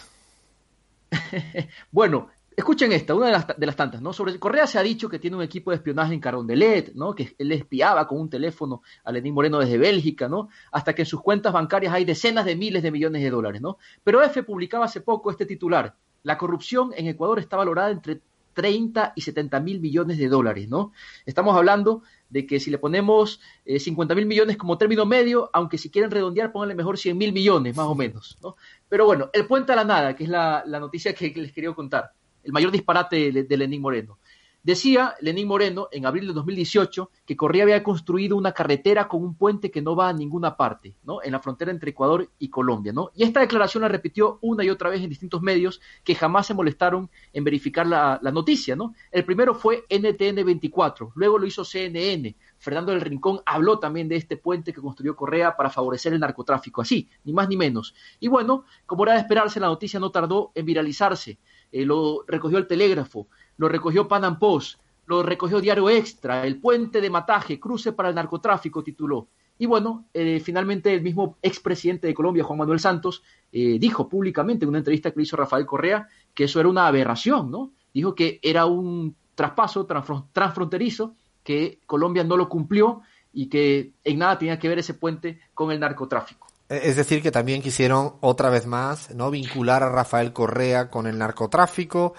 bueno, 1.91 2.29
escuchen 2.55 2.91
esta, 2.91 3.13
una 3.13 3.27
de 3.27 3.31
las, 3.33 3.47
de 3.57 3.65
las, 3.65 3.75
tantas, 3.75 4.01
¿no? 4.01 4.13
Sobre 4.13 4.39
Correa 4.39 4.65
se 4.67 4.79
ha 4.79 4.83
dicho 4.83 5.09
que 5.09 5.19
tiene 5.19 5.35
un 5.35 5.43
equipo 5.43 5.71
de 5.71 5.77
espionaje 5.77 6.13
en 6.13 6.19
Carondelet, 6.19 6.93
¿no? 6.93 7.13
Que 7.13 7.35
él 7.37 7.51
espiaba 7.51 8.07
con 8.07 8.19
un 8.19 8.29
teléfono 8.29 8.81
a 9.03 9.11
Lenín 9.11 9.33
Moreno 9.33 9.59
desde 9.59 9.77
Bélgica, 9.77 10.29
¿no? 10.29 10.49
Hasta 10.71 10.93
que 10.93 11.01
en 11.01 11.05
sus 11.05 11.21
cuentas 11.21 11.51
bancarias 11.51 11.93
hay 11.93 12.05
decenas 12.05 12.45
de 12.45 12.55
miles 12.55 12.83
de 12.83 12.91
millones 12.91 13.23
de 13.23 13.29
dólares, 13.29 13.61
¿no? 13.61 13.77
Pero 14.03 14.23
EFE 14.23 14.43
publicaba 14.43 14.85
hace 14.85 15.01
poco 15.01 15.31
este 15.31 15.45
titular. 15.45 15.95
La 16.23 16.37
corrupción 16.37 16.91
en 16.95 17.07
Ecuador 17.07 17.39
está 17.39 17.57
valorada 17.57 17.91
entre 17.91 18.21
30 18.53 19.13
y 19.15 19.21
70 19.21 19.59
mil 19.59 19.79
millones 19.81 20.17
de 20.17 20.29
dólares, 20.29 20.69
¿no? 20.69 20.93
Estamos 21.25 21.55
hablando 21.55 22.03
de 22.29 22.47
que 22.47 22.59
si 22.59 22.71
le 22.71 22.79
ponemos 22.79 23.41
50 23.65 24.13
eh, 24.13 24.15
mil 24.15 24.25
millones 24.25 24.57
como 24.57 24.77
término 24.77 25.05
medio, 25.05 25.49
aunque 25.53 25.77
si 25.77 25.91
quieren 25.91 26.09
redondear, 26.09 26.51
pónganle 26.51 26.73
mejor 26.73 26.97
100 26.97 27.17
mil 27.17 27.33
millones, 27.33 27.75
más 27.75 27.85
o 27.85 27.95
menos, 27.95 28.37
¿no? 28.41 28.55
Pero 28.89 29.05
bueno, 29.05 29.29
el 29.33 29.45
puente 29.45 29.73
a 29.73 29.75
la 29.75 29.83
nada, 29.83 30.15
que 30.15 30.23
es 30.23 30.29
la, 30.29 30.63
noticia 30.65 31.13
que 31.13 31.31
les 31.35 31.51
quería 31.51 31.73
contar, 31.73 32.13
el 32.45 32.53
mayor 32.53 32.71
disparate 32.71 33.31
de, 33.31 33.57
Lenín 33.57 33.81
Moreno. 33.81 34.19
Decía 34.65 35.13
Lenín 35.21 35.47
Moreno 35.47 35.89
en 35.91 36.07
abril 36.07 36.27
de 36.27 36.33
2018 36.33 37.11
que 37.23 37.37
Correa 37.37 37.63
había 37.63 37.83
construido 37.83 38.35
una 38.35 38.51
carretera 38.51 39.07
con 39.07 39.21
un 39.21 39.35
puente 39.35 39.69
que 39.69 39.81
no 39.81 39.95
va 39.95 40.09
a 40.09 40.13
ninguna 40.13 40.57
parte, 40.57 40.95
¿no? 41.03 41.21
En 41.21 41.33
la 41.33 41.39
frontera 41.39 41.69
entre 41.69 41.91
Ecuador 41.91 42.31
y 42.39 42.49
Colombia, 42.49 42.91
¿no? 42.91 43.11
Y 43.13 43.23
esta 43.23 43.41
declaración 43.41 43.81
la 43.81 43.89
repitió 43.89 44.39
una 44.41 44.63
y 44.63 44.71
otra 44.71 44.89
vez 44.89 45.03
en 45.03 45.09
distintos 45.09 45.43
medios 45.43 45.81
que 46.03 46.15
jamás 46.15 46.47
se 46.47 46.55
molestaron 46.55 47.11
en 47.31 47.43
verificar 47.43 47.85
la, 47.85 48.19
noticia, 48.33 48.75
¿no? 48.75 48.95
El 49.11 49.23
primero 49.23 49.53
fue 49.53 49.85
NTN 49.87 50.43
24, 50.43 51.11
luego 51.13 51.37
lo 51.37 51.45
hizo 51.45 51.63
CNN. 51.63 52.35
Fernando 52.57 52.91
del 52.91 53.01
Rincón 53.01 53.41
habló 53.45 53.77
también 53.77 54.07
de 54.07 54.15
este 54.15 54.35
puente 54.35 54.73
que 54.73 54.81
construyó 54.81 55.15
Correa 55.15 55.55
para 55.55 55.69
favorecer 55.69 56.13
el 56.13 56.19
narcotráfico, 56.19 56.81
así, 56.81 57.07
ni 57.23 57.33
más 57.33 57.47
ni 57.47 57.55
menos. 57.55 57.93
Y 58.19 58.29
bueno, 58.29 58.65
como 58.87 59.03
era 59.03 59.13
de 59.13 59.19
esperarse, 59.19 59.59
la 59.59 59.67
noticia 59.67 59.99
no 59.99 60.09
tardó 60.09 60.51
en 60.55 60.65
viralizarse. 60.65 61.37
Eh, 61.71 61.85
lo 61.85 62.23
recogió 62.27 62.57
el 62.57 62.67
telégrafo, 62.67 63.27
lo 63.57 63.67
recogió 63.69 64.07
Pan 64.07 64.39
Post, 64.39 64.79
lo 65.07 65.23
recogió 65.23 65.61
Diario 65.61 65.89
Extra, 65.89 66.45
el 66.45 66.59
puente 66.59 67.01
de 67.01 67.09
Mataje, 67.09 67.59
cruce 67.59 67.91
para 67.91 68.09
el 68.09 68.15
narcotráfico, 68.15 68.83
tituló. 68.83 69.27
Y 69.57 69.65
bueno, 69.67 70.05
eh, 70.13 70.41
finalmente 70.43 70.93
el 70.93 71.01
mismo 71.01 71.37
expresidente 71.41 72.07
de 72.07 72.13
Colombia, 72.13 72.43
Juan 72.43 72.59
Manuel 72.59 72.79
Santos, 72.79 73.23
eh, 73.51 73.77
dijo 73.79 74.09
públicamente 74.09 74.65
en 74.65 74.69
una 74.69 74.79
entrevista 74.79 75.11
que 75.11 75.17
le 75.17 75.23
hizo 75.23 75.37
Rafael 75.37 75.65
Correa 75.65 76.09
que 76.33 76.43
eso 76.43 76.59
era 76.59 76.67
una 76.67 76.87
aberración, 76.87 77.49
¿no? 77.49 77.71
Dijo 77.93 78.13
que 78.13 78.39
era 78.43 78.65
un 78.65 79.15
traspaso 79.35 79.85
transfronterizo, 79.85 81.15
que 81.43 81.79
Colombia 81.85 82.23
no 82.25 82.35
lo 82.35 82.49
cumplió 82.49 83.01
y 83.31 83.47
que 83.47 83.93
en 84.03 84.19
nada 84.19 84.37
tenía 84.37 84.59
que 84.59 84.67
ver 84.67 84.79
ese 84.79 84.93
puente 84.93 85.39
con 85.53 85.71
el 85.71 85.79
narcotráfico. 85.79 86.47
E-, 86.69 86.89
es 86.89 86.95
decir, 86.95 87.21
que 87.21 87.31
también 87.31 87.61
quisieron 87.61 88.15
otra 88.21 88.49
vez 88.49 88.65
más 88.65 89.11
no 89.11 89.31
vincular 89.31 89.83
a 89.83 89.89
Rafael 89.89 90.33
Correa 90.33 90.89
con 90.89 91.07
el 91.07 91.17
narcotráfico, 91.17 92.13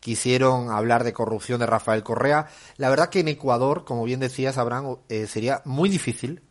quisieron 0.00 0.70
hablar 0.70 1.04
de 1.04 1.12
corrupción 1.12 1.60
de 1.60 1.66
Rafael 1.66 2.02
Correa. 2.02 2.46
La 2.76 2.90
verdad 2.90 3.10
que 3.10 3.20
en 3.20 3.28
Ecuador, 3.28 3.84
como 3.84 4.04
bien 4.04 4.20
decías, 4.20 4.58
Abraham, 4.58 4.96
eh, 5.08 5.26
sería 5.26 5.62
muy 5.64 5.88
difícil 5.88 6.42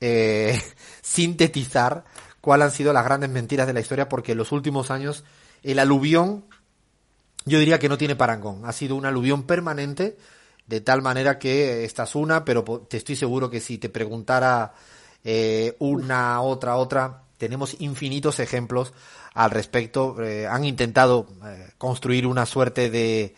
eh, 0.00 0.60
sintetizar 1.02 2.04
cuáles 2.40 2.66
han 2.66 2.72
sido 2.72 2.92
las 2.92 3.04
grandes 3.04 3.30
mentiras 3.30 3.66
de 3.66 3.74
la 3.74 3.80
historia, 3.80 4.08
porque 4.08 4.32
en 4.32 4.38
los 4.38 4.52
últimos 4.52 4.90
años 4.90 5.24
el 5.62 5.78
aluvión, 5.78 6.44
yo 7.44 7.58
diría 7.58 7.78
que 7.78 7.88
no 7.88 7.98
tiene 7.98 8.16
parangón. 8.16 8.64
Ha 8.64 8.72
sido 8.72 8.96
un 8.96 9.04
aluvión 9.04 9.42
permanente, 9.42 10.16
de 10.66 10.80
tal 10.80 11.02
manera 11.02 11.38
que 11.38 11.84
esta 11.84 12.04
es 12.04 12.14
una, 12.14 12.44
pero 12.44 12.62
te 12.88 12.96
estoy 12.96 13.16
seguro 13.16 13.50
que 13.50 13.60
si 13.60 13.78
te 13.78 13.88
preguntara 13.88 14.72
eh, 15.30 15.76
una, 15.78 16.40
otra, 16.40 16.76
otra, 16.76 17.24
tenemos 17.36 17.78
infinitos 17.80 18.40
ejemplos 18.40 18.94
al 19.34 19.50
respecto. 19.50 20.16
Eh, 20.22 20.46
han 20.46 20.64
intentado 20.64 21.26
eh, 21.44 21.68
construir 21.76 22.26
una 22.26 22.46
suerte 22.46 22.88
de 22.88 23.34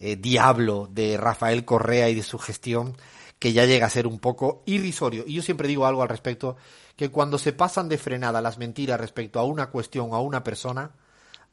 eh, 0.00 0.16
diablo 0.16 0.86
de 0.92 1.16
Rafael 1.16 1.64
Correa 1.64 2.10
y 2.10 2.14
de 2.14 2.22
su 2.22 2.38
gestión 2.38 2.94
que 3.38 3.54
ya 3.54 3.64
llega 3.64 3.86
a 3.86 3.90
ser 3.90 4.06
un 4.06 4.18
poco 4.18 4.62
irrisorio. 4.66 5.24
Y 5.26 5.32
yo 5.32 5.42
siempre 5.42 5.66
digo 5.66 5.86
algo 5.86 6.02
al 6.02 6.10
respecto, 6.10 6.58
que 6.94 7.08
cuando 7.08 7.38
se 7.38 7.54
pasan 7.54 7.88
de 7.88 7.96
frenada 7.96 8.42
las 8.42 8.58
mentiras 8.58 9.00
respecto 9.00 9.40
a 9.40 9.44
una 9.44 9.70
cuestión 9.70 10.08
o 10.10 10.16
a 10.16 10.20
una 10.20 10.44
persona, 10.44 10.90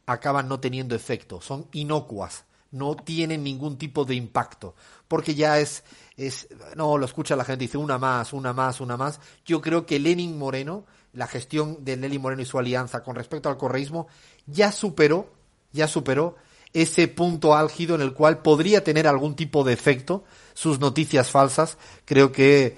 acaban 0.06 0.50
no 0.50 0.60
teniendo 0.60 0.96
efecto, 0.96 1.40
son 1.40 1.68
inocuas, 1.72 2.44
no 2.72 2.96
tienen 2.96 3.44
ningún 3.44 3.78
tipo 3.78 4.06
de 4.06 4.16
impacto, 4.16 4.76
porque 5.08 5.36
ya 5.36 5.60
es, 5.60 5.84
es, 6.16 6.48
no, 6.76 6.98
lo 6.98 7.06
escucha 7.06 7.36
la 7.36 7.46
gente, 7.46 7.66
dice 7.66 7.78
una 7.78 7.98
más, 7.98 8.34
una 8.34 8.54
más, 8.54 8.82
una 8.82 8.98
más. 8.98 9.20
Yo 9.46 9.62
creo 9.62 9.86
que 9.86 10.00
Lenin 10.00 10.38
Moreno 10.38 10.86
la 11.18 11.28
gestión 11.28 11.84
de 11.84 11.98
Nelly 11.98 12.20
Moreno 12.20 12.44
y 12.44 12.46
su 12.46 12.60
alianza 12.60 13.02
con 13.04 13.16
respecto 13.16 13.50
al 13.50 13.58
correísmo 13.58 14.08
ya 14.46 14.72
superó, 14.72 15.34
ya 15.72 15.88
superó 15.88 16.36
ese 16.74 17.08
punto 17.08 17.56
álgido 17.56 17.96
en 17.96 18.02
el 18.02 18.14
cual 18.14 18.44
podría 18.44 18.84
tener 18.84 19.08
algún 19.08 19.36
tipo 19.36 19.64
de 19.64 19.74
efecto 19.74 20.26
sus 20.54 20.80
noticias 20.80 21.32
falsas, 21.32 21.78
creo 22.06 22.32
que 22.32 22.78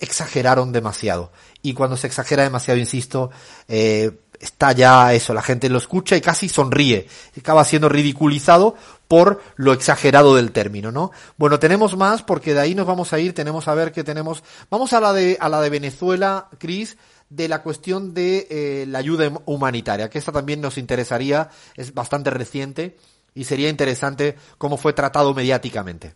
exageraron 0.00 0.72
demasiado. 0.72 1.30
Y 1.62 1.74
cuando 1.74 1.96
se 1.96 2.08
exagera 2.08 2.42
demasiado, 2.42 2.80
insisto, 2.80 3.30
eh, 3.68 4.18
está 4.40 4.72
ya 4.72 5.12
eso, 5.12 5.34
la 5.34 5.42
gente 5.42 5.68
lo 5.68 5.78
escucha 5.78 6.16
y 6.16 6.20
casi 6.20 6.48
sonríe, 6.48 7.08
acaba 7.38 7.64
siendo 7.64 7.88
ridiculizado 7.88 8.74
por 9.08 9.40
lo 9.56 9.72
exagerado 9.72 10.34
del 10.34 10.52
término, 10.52 10.90
¿no? 10.90 11.12
Bueno, 11.36 11.58
tenemos 11.58 11.96
más 11.96 12.22
porque 12.22 12.54
de 12.54 12.60
ahí 12.60 12.74
nos 12.74 12.86
vamos 12.86 13.12
a 13.12 13.18
ir, 13.18 13.34
tenemos 13.34 13.68
a 13.68 13.74
ver 13.74 13.92
qué 13.92 14.02
tenemos. 14.04 14.42
Vamos 14.70 14.92
a 14.92 15.00
la 15.00 15.12
de 15.12 15.36
a 15.40 15.48
la 15.48 15.60
de 15.60 15.70
Venezuela, 15.70 16.48
Cris 16.58 16.96
de 17.28 17.48
la 17.48 17.62
cuestión 17.62 18.14
de 18.14 18.46
eh, 18.50 18.86
la 18.86 18.98
ayuda 18.98 19.30
humanitaria, 19.46 20.08
que 20.08 20.18
esta 20.18 20.32
también 20.32 20.60
nos 20.60 20.78
interesaría, 20.78 21.50
es 21.76 21.92
bastante 21.92 22.30
reciente 22.30 22.96
y 23.34 23.44
sería 23.44 23.68
interesante 23.68 24.36
cómo 24.58 24.76
fue 24.76 24.92
tratado 24.92 25.34
mediáticamente. 25.34 26.14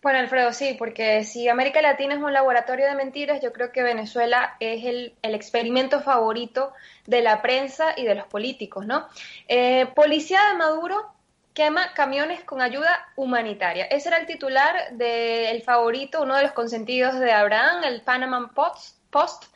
Bueno, 0.00 0.20
Alfredo, 0.20 0.52
sí, 0.52 0.76
porque 0.78 1.24
si 1.24 1.48
América 1.48 1.82
Latina 1.82 2.14
es 2.14 2.20
un 2.20 2.32
laboratorio 2.32 2.86
de 2.86 2.94
mentiras, 2.94 3.40
yo 3.42 3.52
creo 3.52 3.72
que 3.72 3.82
Venezuela 3.82 4.56
es 4.60 4.84
el, 4.84 5.14
experimento 5.22 6.00
favorito 6.00 6.72
de 7.06 7.20
la 7.20 7.42
prensa 7.42 7.94
y 7.96 8.04
de 8.04 8.14
los 8.14 8.26
políticos, 8.26 8.86
¿no? 8.86 9.08
Eh, 9.48 9.86
policía 9.94 10.40
de 10.50 10.56
Maduro 10.56 11.12
quema 11.52 11.92
camiones 11.94 12.44
con 12.44 12.60
ayuda 12.60 13.08
humanitaria. 13.16 13.86
Ese 13.86 14.10
era 14.10 14.18
el 14.18 14.26
titular 14.26 14.92
del 14.92 15.60
favorito, 15.62 16.22
uno 16.22 16.36
de 16.36 16.44
los 16.44 16.52
consentidos 16.52 17.18
de 17.18 17.32
Abraham, 17.32 17.82
el 17.82 18.00
Panama 18.02 18.52
Post, 18.54 18.98
Post, 19.10 19.46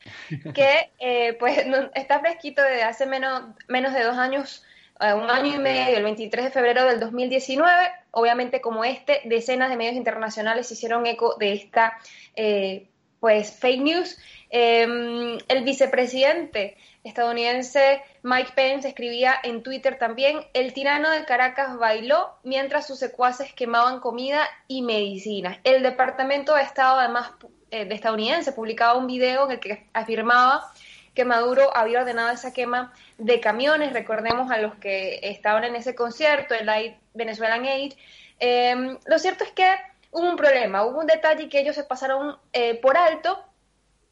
que 0.52 0.90
eh, 0.98 1.34
pues 1.34 1.64
está 1.94 2.18
fresquito 2.18 2.60
desde 2.60 2.82
hace 2.82 3.06
menos, 3.06 3.42
menos 3.68 3.92
de 3.92 4.02
dos 4.02 4.18
años, 4.18 4.64
eh, 5.02 5.14
un 5.14 5.30
año 5.30 5.54
y 5.54 5.58
medio, 5.58 5.96
el 5.96 6.04
23 6.04 6.46
de 6.46 6.50
febrero 6.50 6.84
del 6.84 7.00
2019. 7.00 7.72
Obviamente 8.12 8.60
como 8.60 8.84
este, 8.84 9.20
decenas 9.24 9.70
de 9.70 9.76
medios 9.76 9.96
internacionales 9.96 10.70
hicieron 10.70 11.06
eco 11.06 11.36
de 11.38 11.52
esta 11.52 11.98
eh, 12.36 12.88
pues 13.20 13.52
fake 13.58 13.82
news. 13.82 14.18
Em, 14.50 15.38
el 15.48 15.64
vicepresidente 15.64 16.76
estadounidense 17.04 18.02
Mike 18.22 18.52
Pence 18.54 18.88
escribía 18.88 19.34
en 19.42 19.62
Twitter 19.62 19.98
también, 19.98 20.40
el 20.52 20.72
tirano 20.72 21.10
de 21.10 21.24
Caracas 21.24 21.78
bailó 21.78 22.34
mientras 22.44 22.86
sus 22.86 22.98
secuaces 22.98 23.52
quemaban 23.54 24.00
comida 24.00 24.46
y 24.68 24.82
medicinas. 24.82 25.58
El 25.64 25.82
Departamento 25.82 26.54
de 26.54 26.62
Estado 26.62 26.98
además 26.98 27.30
eh, 27.70 27.86
de 27.86 27.94
estadounidense 27.94 28.52
publicaba 28.52 28.98
un 28.98 29.06
video 29.06 29.46
en 29.46 29.52
el 29.52 29.60
que 29.60 29.86
afirmaba 29.94 30.70
que 31.14 31.24
Maduro 31.24 31.76
había 31.76 32.00
ordenado 32.00 32.30
esa 32.30 32.52
quema 32.52 32.92
de 33.18 33.40
camiones, 33.40 33.92
recordemos 33.92 34.50
a 34.50 34.58
los 34.58 34.74
que 34.76 35.20
estaban 35.22 35.64
en 35.64 35.76
ese 35.76 35.94
concierto, 35.94 36.54
el 36.54 36.96
Venezuelan 37.14 37.64
Aid. 37.64 37.94
Em, 38.38 38.98
lo 39.04 39.18
cierto 39.18 39.44
es 39.44 39.52
que 39.52 39.66
hubo 40.10 40.28
un 40.28 40.36
problema, 40.36 40.84
hubo 40.84 41.00
un 41.00 41.06
detalle 41.06 41.48
que 41.48 41.60
ellos 41.60 41.76
se 41.76 41.84
pasaron 41.84 42.36
eh, 42.52 42.74
por 42.80 42.96
alto, 42.96 43.44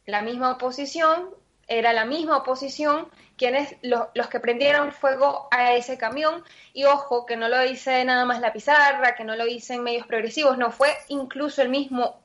la 0.06 0.22
misma 0.22 0.52
oposición, 0.52 1.30
era 1.66 1.92
la 1.92 2.04
misma 2.04 2.38
oposición 2.38 3.08
quienes 3.36 3.76
los, 3.80 4.08
los 4.14 4.28
que 4.28 4.40
prendieron 4.40 4.92
fuego 4.92 5.48
a 5.50 5.72
ese 5.74 5.96
camión. 5.96 6.44
Y 6.74 6.84
ojo 6.84 7.24
que 7.24 7.36
no 7.36 7.48
lo 7.48 7.60
dice 7.60 8.04
nada 8.04 8.24
más 8.26 8.40
la 8.40 8.52
pizarra, 8.52 9.14
que 9.14 9.24
no 9.24 9.36
lo 9.36 9.44
dicen 9.44 9.82
medios 9.82 10.06
progresivos, 10.06 10.58
no 10.58 10.72
fue 10.72 10.88
incluso 11.08 11.62
el 11.62 11.70
mismo 11.70 12.20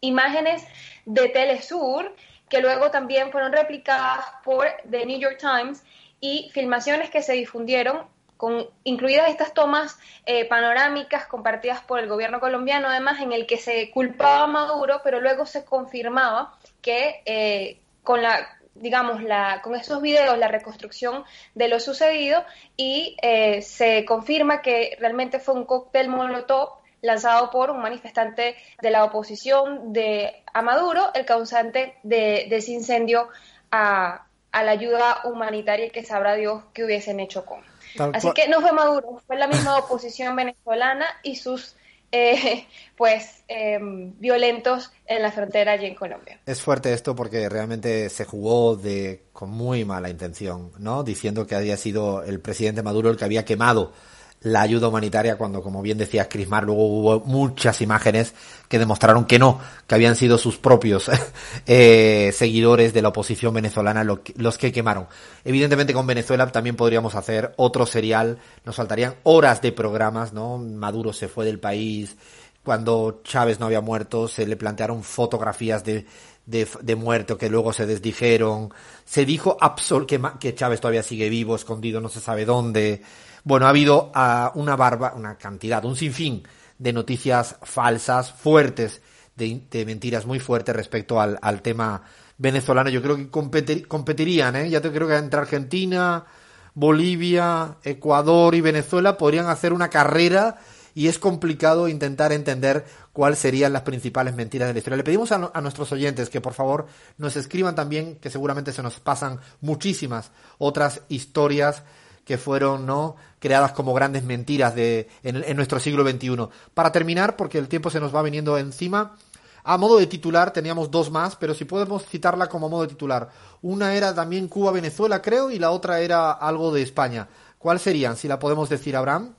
imágenes 0.00 0.66
de 1.06 1.28
Telesur 1.28 2.14
que 2.48 2.60
luego 2.60 2.90
también 2.90 3.30
fueron 3.30 3.52
replicadas 3.52 4.24
por 4.44 4.66
The 4.88 5.06
New 5.06 5.18
York 5.18 5.38
Times 5.38 5.82
y 6.20 6.50
filmaciones 6.52 7.10
que 7.10 7.22
se 7.22 7.34
difundieron 7.34 8.06
con 8.36 8.68
incluidas 8.84 9.30
estas 9.30 9.52
tomas 9.52 9.98
eh, 10.24 10.44
panorámicas 10.44 11.26
compartidas 11.26 11.80
por 11.80 11.98
el 11.98 12.08
gobierno 12.08 12.38
colombiano, 12.38 12.88
además 12.88 13.20
en 13.20 13.32
el 13.32 13.46
que 13.46 13.56
se 13.56 13.90
culpaba 13.90 14.44
a 14.44 14.46
Maduro, 14.46 15.00
pero 15.02 15.20
luego 15.20 15.44
se 15.44 15.64
confirmaba 15.64 16.56
que 16.80 17.22
eh, 17.26 17.80
con 18.04 18.22
la 18.22 18.58
digamos, 18.80 19.22
la, 19.22 19.60
con 19.62 19.74
esos 19.74 20.00
videos, 20.00 20.38
la 20.38 20.48
reconstrucción 20.48 21.24
de 21.54 21.68
lo 21.68 21.80
sucedido 21.80 22.44
y 22.76 23.16
eh, 23.22 23.62
se 23.62 24.04
confirma 24.04 24.62
que 24.62 24.96
realmente 25.00 25.40
fue 25.40 25.54
un 25.54 25.64
cóctel 25.64 26.08
molotov 26.08 26.78
lanzado 27.02 27.50
por 27.50 27.70
un 27.70 27.80
manifestante 27.80 28.56
de 28.80 28.90
la 28.90 29.04
oposición 29.04 29.92
de 29.92 30.42
a 30.52 30.62
Maduro, 30.62 31.10
el 31.14 31.24
causante 31.24 31.96
de, 32.02 32.46
de 32.48 32.56
ese 32.56 32.72
incendio 32.72 33.28
a, 33.70 34.26
a 34.52 34.62
la 34.62 34.72
ayuda 34.72 35.20
humanitaria 35.24 35.90
que 35.90 36.04
sabrá 36.04 36.34
Dios 36.34 36.64
que 36.72 36.84
hubiesen 36.84 37.20
hecho 37.20 37.44
con. 37.44 37.60
Tal 37.96 38.12
Así 38.14 38.26
cual. 38.26 38.34
que 38.34 38.48
no 38.48 38.60
fue 38.60 38.72
Maduro, 38.72 39.22
fue 39.26 39.36
la 39.36 39.46
misma 39.46 39.78
oposición 39.78 40.36
venezolana 40.36 41.06
y 41.22 41.36
sus 41.36 41.76
eh, 42.10 42.66
pues 42.96 43.44
eh, 43.48 43.78
violentos 43.80 44.90
en 45.06 45.22
la 45.22 45.30
frontera 45.30 45.72
allí 45.72 45.86
en 45.86 45.94
Colombia. 45.94 46.40
Es 46.46 46.62
fuerte 46.62 46.92
esto 46.92 47.14
porque 47.14 47.48
realmente 47.48 48.08
se 48.10 48.24
jugó 48.24 48.76
de 48.76 49.24
con 49.32 49.50
muy 49.50 49.84
mala 49.84 50.08
intención, 50.08 50.72
¿no? 50.78 51.02
Diciendo 51.02 51.46
que 51.46 51.54
había 51.54 51.76
sido 51.76 52.22
el 52.22 52.40
presidente 52.40 52.82
Maduro 52.82 53.10
el 53.10 53.16
que 53.16 53.24
había 53.24 53.44
quemado 53.44 53.92
la 54.40 54.62
ayuda 54.62 54.88
humanitaria 54.88 55.36
cuando, 55.36 55.62
como 55.62 55.82
bien 55.82 55.98
decía 55.98 56.28
Crismar, 56.28 56.64
luego 56.64 56.86
hubo 56.86 57.20
muchas 57.20 57.80
imágenes 57.80 58.34
que 58.68 58.78
demostraron 58.78 59.24
que 59.24 59.38
no, 59.38 59.60
que 59.86 59.94
habían 59.94 60.14
sido 60.14 60.38
sus 60.38 60.58
propios 60.58 61.10
eh, 61.66 62.30
seguidores 62.32 62.92
de 62.94 63.02
la 63.02 63.08
oposición 63.08 63.54
venezolana 63.54 64.04
los 64.04 64.58
que 64.58 64.72
quemaron. 64.72 65.06
Evidentemente 65.44 65.92
con 65.92 66.06
Venezuela 66.06 66.46
también 66.52 66.76
podríamos 66.76 67.14
hacer 67.14 67.52
otro 67.56 67.86
serial, 67.86 68.38
nos 68.64 68.76
faltarían 68.76 69.16
horas 69.24 69.60
de 69.60 69.72
programas, 69.72 70.32
¿no? 70.32 70.58
Maduro 70.58 71.12
se 71.12 71.28
fue 71.28 71.44
del 71.44 71.58
país, 71.58 72.16
cuando 72.62 73.22
Chávez 73.24 73.58
no 73.58 73.66
había 73.66 73.80
muerto, 73.80 74.28
se 74.28 74.46
le 74.46 74.56
plantearon 74.56 75.02
fotografías 75.02 75.84
de, 75.84 76.04
de, 76.44 76.96
muerto 76.96 77.38
que 77.38 77.48
luego 77.48 77.72
se 77.72 77.86
desdijeron. 77.86 78.72
Se 79.04 79.24
dijo 79.24 79.56
absol 79.58 80.06
que 80.06 80.54
Chávez 80.54 80.80
todavía 80.80 81.02
sigue 81.02 81.30
vivo, 81.30 81.56
escondido, 81.56 82.00
no 82.00 82.08
se 82.10 82.20
sabe 82.20 82.44
dónde. 82.44 83.02
Bueno, 83.48 83.64
ha 83.64 83.70
habido 83.70 84.12
ah, 84.14 84.52
una 84.56 84.76
barba, 84.76 85.14
una 85.16 85.38
cantidad, 85.38 85.82
un 85.86 85.96
sinfín 85.96 86.42
de 86.78 86.92
noticias 86.92 87.56
falsas, 87.62 88.30
fuertes, 88.30 89.00
de, 89.36 89.84
mentiras 89.86 90.26
muy 90.26 90.38
fuertes 90.38 90.76
respecto 90.76 91.18
al, 91.18 91.62
tema 91.62 92.02
venezolano. 92.36 92.90
Yo 92.90 93.00
creo 93.00 93.16
que 93.16 93.30
competir- 93.30 93.88
competirían, 93.88 94.54
¿eh? 94.54 94.68
Ya 94.68 94.82
te 94.82 94.92
creo 94.92 95.08
que 95.08 95.16
entre 95.16 95.40
Argentina, 95.40 96.26
Bolivia, 96.74 97.78
Ecuador 97.84 98.54
y 98.54 98.60
Venezuela 98.60 99.16
podrían 99.16 99.46
hacer 99.46 99.72
una 99.72 99.88
carrera 99.88 100.58
y 100.94 101.08
es 101.08 101.18
complicado 101.18 101.88
intentar 101.88 102.32
entender 102.32 102.84
cuáles 103.14 103.38
serían 103.38 103.72
las 103.72 103.80
principales 103.80 104.34
mentiras 104.34 104.68
de 104.68 104.74
la 104.74 104.78
historia. 104.80 104.98
Le 104.98 105.04
pedimos 105.04 105.32
a 105.32 105.60
nuestros 105.62 105.90
oyentes 105.90 106.28
que 106.28 106.42
por 106.42 106.52
favor 106.52 106.86
nos 107.16 107.34
escriban 107.34 107.74
también, 107.74 108.16
que 108.16 108.28
seguramente 108.28 108.74
se 108.74 108.82
nos 108.82 109.00
pasan 109.00 109.40
muchísimas 109.62 110.32
otras 110.58 111.00
historias 111.08 111.82
que 112.28 112.36
fueron 112.36 112.84
no 112.84 113.16
creadas 113.38 113.72
como 113.72 113.94
grandes 113.94 114.22
mentiras 114.22 114.74
de 114.74 115.08
en, 115.22 115.56
nuestro 115.56 115.80
siglo 115.80 116.06
XXI. 116.06 116.48
Para 116.74 116.92
terminar, 116.92 117.36
porque 117.36 117.56
el 117.56 117.68
tiempo 117.68 117.88
se 117.88 118.00
nos 118.00 118.14
va 118.14 118.20
viniendo 118.20 118.58
encima, 118.58 119.16
a 119.64 119.78
modo 119.78 119.96
de 119.96 120.06
titular 120.06 120.52
teníamos 120.52 120.90
dos 120.90 121.10
más, 121.10 121.36
pero 121.36 121.54
si 121.54 121.64
podemos 121.64 122.04
citarla 122.04 122.50
como 122.50 122.68
modo 122.68 122.82
de 122.82 122.88
titular. 122.88 123.30
Una 123.62 123.94
era 123.94 124.14
también 124.14 124.48
Cuba-Venezuela, 124.48 125.22
creo, 125.22 125.50
y 125.50 125.58
la 125.58 125.70
otra 125.70 126.00
era 126.00 126.32
algo 126.32 126.70
de 126.70 126.82
España. 126.82 127.28
¿Cuál 127.56 127.80
serían? 127.80 128.18
Si 128.18 128.28
la 128.28 128.38
podemos 128.38 128.68
decir, 128.68 128.94
Abraham. 128.94 129.34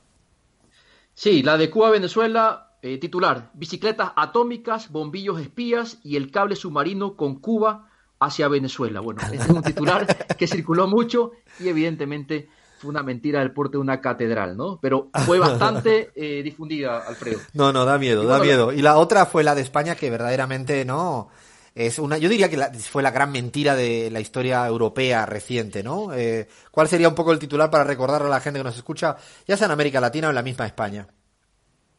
Sí, 1.14 1.44
la 1.44 1.56
de 1.56 1.70
Cuba-Venezuela, 1.70 2.72
eh, 2.82 2.98
titular, 2.98 3.52
bicicletas 3.54 4.10
atómicas, 4.16 4.90
bombillos 4.90 5.40
espías 5.40 5.98
y 6.02 6.16
el 6.16 6.32
cable 6.32 6.56
submarino 6.56 7.14
con 7.14 7.36
Cuba 7.36 7.88
hacia 8.18 8.48
Venezuela. 8.48 8.98
Bueno, 8.98 9.20
este 9.22 9.36
es 9.36 9.48
un 9.48 9.62
titular 9.62 10.26
que 10.36 10.48
circuló 10.48 10.88
mucho 10.88 11.30
y 11.60 11.68
evidentemente 11.68 12.48
fue 12.80 12.90
una 12.90 13.02
mentira 13.02 13.40
del 13.40 13.52
porte 13.52 13.72
de 13.72 13.78
una 13.78 14.00
catedral, 14.00 14.56
¿no? 14.56 14.78
Pero 14.80 15.10
fue 15.26 15.38
bastante 15.38 16.10
eh, 16.14 16.42
difundida, 16.42 16.98
Alfredo. 17.06 17.38
No, 17.52 17.72
no, 17.72 17.84
da 17.84 17.98
miedo, 17.98 18.24
da 18.24 18.40
miedo. 18.40 18.72
Y 18.72 18.82
la 18.82 18.96
otra 18.98 19.26
fue 19.26 19.44
la 19.44 19.54
de 19.54 19.62
España, 19.62 19.94
que 19.94 20.10
verdaderamente 20.10 20.84
no. 20.84 21.28
Es 21.74 21.98
una, 22.00 22.18
yo 22.18 22.28
diría 22.28 22.48
que 22.50 22.56
la- 22.56 22.72
fue 22.72 23.02
la 23.02 23.12
gran 23.12 23.30
mentira 23.30 23.76
de 23.76 24.10
la 24.10 24.18
historia 24.20 24.66
europea 24.66 25.24
reciente, 25.26 25.82
¿no? 25.84 26.12
Eh, 26.12 26.48
¿Cuál 26.72 26.88
sería 26.88 27.08
un 27.08 27.14
poco 27.14 27.32
el 27.32 27.38
titular 27.38 27.70
para 27.70 27.84
recordarle 27.84 28.26
a 28.26 28.30
la 28.30 28.40
gente 28.40 28.58
que 28.58 28.64
nos 28.64 28.76
escucha, 28.76 29.16
ya 29.46 29.56
sea 29.56 29.66
en 29.66 29.72
América 29.72 30.00
Latina 30.00 30.26
o 30.26 30.30
en 30.30 30.34
la 30.36 30.42
misma 30.42 30.66
España? 30.66 31.06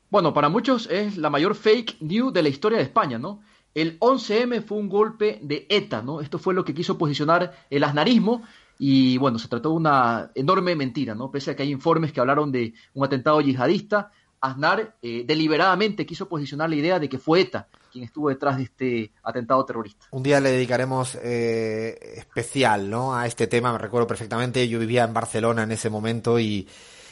Bueno, 0.10 0.34
para 0.34 0.50
muchos 0.50 0.88
es 0.92 1.16
la 1.18 1.30
mayor 1.30 1.56
fake 1.56 2.02
news 2.02 2.34
de 2.34 2.44
la 2.44 2.50
historia 2.50 2.80
de 2.80 2.84
España, 2.84 3.18
¿no? 3.18 3.42
El 3.74 3.98
11M 4.02 4.62
fue 4.66 4.78
un 4.78 4.90
golpe 4.90 5.40
de 5.42 5.66
ETA, 5.70 6.02
¿no? 6.02 6.20
Esto 6.20 6.38
fue 6.38 6.54
lo 6.54 6.66
que 6.66 6.74
quiso 6.74 6.98
posicionar 6.98 7.54
el 7.70 7.86
aznarismo 7.86 8.44
y 8.84 9.16
bueno, 9.20 9.38
se 9.38 9.48
trató 9.48 9.70
de 9.70 9.76
una 9.76 10.32
enorme 10.34 10.76
mentira, 10.76 11.14
¿no? 11.14 11.30
Pese 11.30 11.52
a 11.52 11.56
que 11.56 11.62
hay 11.62 11.72
informes 11.72 12.12
que 12.12 12.20
hablaron 12.20 12.52
de 12.52 12.74
un 12.96 13.06
atentado 13.06 13.40
yihadista, 13.40 14.10
Aznar 14.42 14.96
eh, 15.04 15.24
deliberadamente 15.24 16.04
quiso 16.04 16.28
posicionar 16.28 16.68
la 16.68 16.78
idea 16.78 16.98
de 16.98 17.08
que 17.08 17.20
fue 17.20 17.42
ETA 17.42 17.68
quien 17.92 18.06
estuvo 18.06 18.30
detrás 18.30 18.58
de 18.58 18.64
este 18.64 19.12
atentado 19.22 19.64
terrorista. 19.66 20.08
Un 20.10 20.24
día 20.24 20.40
le 20.40 20.50
dedicaremos 20.50 21.16
eh, 21.22 22.16
especial, 22.18 22.90
¿no? 22.90 23.16
A 23.16 23.28
este 23.28 23.46
tema, 23.46 23.72
me 23.72 23.78
recuerdo 23.78 24.08
perfectamente, 24.08 24.68
yo 24.68 24.80
vivía 24.80 25.04
en 25.04 25.14
Barcelona 25.14 25.62
en 25.62 25.74
ese 25.74 25.92
momento 25.92 26.40
y 26.40 26.68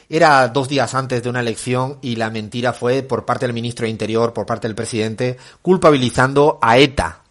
era 0.10 0.48
dos 0.48 0.70
días 0.70 0.96
antes 0.96 1.22
de 1.22 1.30
una 1.30 1.42
elección 1.42 2.00
y 2.02 2.16
la 2.16 2.32
mentira 2.32 2.74
fue 2.74 3.04
por 3.04 3.26
parte 3.26 3.46
del 3.46 3.54
ministro 3.54 3.84
de 3.84 3.92
Interior, 3.92 4.34
por 4.34 4.48
parte 4.48 4.68
del 4.68 4.74
presidente, 4.74 5.38
culpabilizando 5.62 6.58
a 6.64 6.80
ETA, 6.80 7.22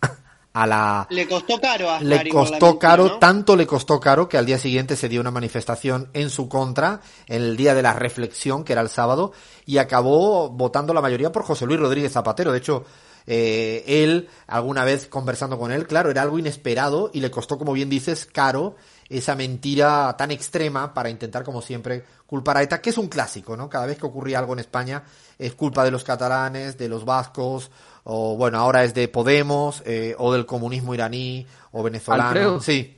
a 0.59 0.67
la, 0.67 1.07
Le 1.11 1.29
costó 1.29 1.61
caro 1.61 1.89
a 1.89 2.01
le 2.01 2.29
costó 2.29 2.67
mentira, 2.67 2.79
caro, 2.79 3.07
¿no? 3.07 3.19
tanto 3.19 3.55
le 3.55 3.65
costó 3.65 4.01
caro 4.01 4.29
que 4.29 4.37
al 4.37 4.45
día 4.45 4.59
siguiente 4.59 4.97
se 4.97 5.09
dio 5.09 5.21
una 5.21 5.31
manifestación 5.31 6.11
en 6.15 6.31
su 6.31 6.49
contra, 6.49 7.01
en 7.29 7.43
el 7.43 7.57
día 7.57 7.75
de 7.75 7.83
la 7.83 7.93
reflexión, 7.93 8.65
que 8.65 8.73
era 8.73 8.83
el 8.83 8.89
sábado, 8.89 9.33
y 9.67 9.79
acabó 9.79 10.49
votando 10.51 10.93
la 10.93 11.01
mayoría 11.01 11.31
por 11.31 11.45
José 11.45 11.65
Luis 11.65 11.79
Rodríguez 11.79 12.13
Zapatero. 12.13 12.51
De 12.51 12.59
hecho, 12.59 12.85
eh, 13.29 13.85
él, 13.87 14.29
alguna 14.49 14.85
vez 14.85 15.07
conversando 15.07 15.59
con 15.61 15.71
él, 15.71 15.87
claro, 15.87 16.11
era 16.11 16.23
algo 16.23 16.41
inesperado 16.41 17.11
y 17.15 17.21
le 17.21 17.31
costó, 17.31 17.57
como 17.57 17.73
bien 17.73 17.89
dices, 17.89 18.27
caro 18.27 18.75
esa 19.09 19.35
mentira 19.35 20.15
tan 20.19 20.31
extrema 20.31 20.93
para 20.93 21.11
intentar, 21.11 21.43
como 21.43 21.63
siempre, 21.63 22.05
culpar 22.27 22.59
a 22.59 22.63
ETA, 22.63 22.81
que 22.81 22.91
es 22.91 22.99
un 22.99 23.09
clásico, 23.09 23.57
¿no? 23.57 23.69
Cada 23.69 23.87
vez 23.87 23.99
que 23.99 24.07
ocurría 24.07 24.39
algo 24.39 24.53
en 24.53 24.59
España 24.59 25.03
es 25.39 25.55
culpa 25.55 25.85
de 25.85 25.91
los 25.91 26.05
catalanes, 26.05 26.77
de 26.77 26.89
los 26.89 27.05
vascos, 27.05 27.71
o 28.05 28.37
bueno, 28.37 28.59
ahora 28.59 28.85
es 28.85 28.95
de 28.95 29.09
Podemos, 29.09 29.83
eh, 29.87 30.15
o 30.19 30.33
del 30.33 30.47
comunismo 30.47 30.95
iraní, 30.95 31.47
o 31.73 31.83
venezolano. 31.83 32.29
Alfredo. 32.29 32.61
Sí. 32.61 32.97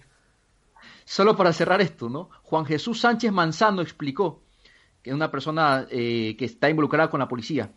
Solo 1.05 1.37
para 1.37 1.53
cerrar 1.53 1.81
esto, 1.81 2.09
¿no? 2.09 2.31
Juan 2.43 2.65
Jesús 2.65 3.01
Sánchez 3.01 3.33
Manzano 3.33 3.83
explicó, 3.83 4.43
que 5.03 5.11
es 5.11 5.15
una 5.15 5.31
persona 5.31 5.87
eh, 5.91 6.37
que 6.39 6.45
está 6.45 6.69
involucrada 6.69 7.11
con 7.11 7.21
la 7.21 7.29
policía. 7.29 7.73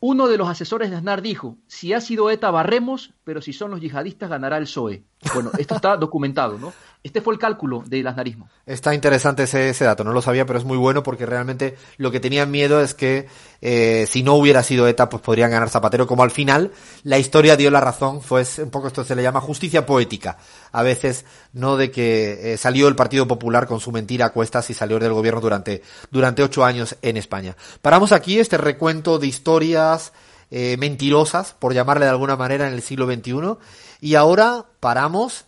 Uno 0.00 0.28
de 0.28 0.38
los 0.38 0.48
asesores 0.48 0.90
de 0.90 0.96
Aznar 0.96 1.20
dijo, 1.20 1.58
si 1.66 1.92
ha 1.92 2.00
sido 2.00 2.30
ETA 2.30 2.50
barremos, 2.50 3.12
pero 3.30 3.40
si 3.40 3.52
son 3.52 3.70
los 3.70 3.80
yihadistas 3.80 4.28
ganará 4.28 4.56
el 4.56 4.64
PSOE. 4.64 5.04
Bueno, 5.34 5.52
esto 5.56 5.76
está 5.76 5.96
documentado, 5.96 6.58
¿no? 6.58 6.72
Este 7.00 7.20
fue 7.20 7.32
el 7.32 7.38
cálculo 7.38 7.84
del 7.86 8.04
aznarismo. 8.08 8.48
Está 8.66 8.92
interesante 8.92 9.44
ese, 9.44 9.84
dato, 9.84 10.02
no 10.02 10.12
lo 10.12 10.20
sabía, 10.20 10.46
pero 10.46 10.58
es 10.58 10.64
muy 10.64 10.76
bueno 10.76 11.04
porque 11.04 11.26
realmente 11.26 11.76
lo 11.96 12.10
que 12.10 12.18
tenían 12.18 12.50
miedo 12.50 12.80
es 12.80 12.92
que 12.92 13.28
eh, 13.60 14.04
si 14.08 14.24
no 14.24 14.34
hubiera 14.34 14.64
sido 14.64 14.88
ETA, 14.88 15.08
pues 15.08 15.22
podrían 15.22 15.52
ganar 15.52 15.68
Zapatero, 15.68 16.08
como 16.08 16.24
al 16.24 16.32
final 16.32 16.72
la 17.04 17.18
historia 17.18 17.56
dio 17.56 17.70
la 17.70 17.80
razón, 17.80 18.20
fue 18.20 18.44
un 18.58 18.70
poco 18.70 18.88
esto 18.88 19.04
se 19.04 19.14
le 19.14 19.22
llama 19.22 19.40
justicia 19.40 19.86
poética, 19.86 20.38
a 20.72 20.82
veces 20.82 21.24
no 21.52 21.76
de 21.76 21.92
que 21.92 22.54
eh, 22.54 22.56
salió 22.56 22.88
el 22.88 22.96
Partido 22.96 23.28
Popular 23.28 23.68
con 23.68 23.78
su 23.78 23.92
mentira 23.92 24.26
a 24.26 24.32
cuestas 24.32 24.68
y 24.70 24.74
salió 24.74 24.98
del 24.98 25.12
gobierno 25.12 25.40
durante, 25.40 25.82
durante 26.10 26.42
ocho 26.42 26.64
años 26.64 26.96
en 27.00 27.16
España. 27.16 27.56
Paramos 27.80 28.10
aquí 28.10 28.40
este 28.40 28.58
recuento 28.58 29.20
de 29.20 29.28
historias 29.28 30.12
eh, 30.50 30.76
mentirosas, 30.78 31.54
por 31.58 31.74
llamarle 31.74 32.06
de 32.06 32.10
alguna 32.10 32.36
manera, 32.36 32.66
en 32.66 32.74
el 32.74 32.82
siglo 32.82 33.06
XXI, 33.06 33.56
y 34.00 34.14
ahora 34.14 34.66
paramos 34.80 35.44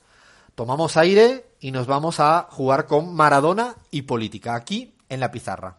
tomamos 0.55 0.97
aire 0.97 1.47
y 1.61 1.71
nos 1.71 1.87
vamos 1.87 2.21
a 2.21 2.47
jugar 2.51 2.87
con 2.87 3.15
Maradona 3.15 3.77
y 3.91 4.03
política, 4.03 4.55
aquí 4.55 4.95
en 5.09 5.21
la 5.21 5.31
pizarra. 5.31 5.77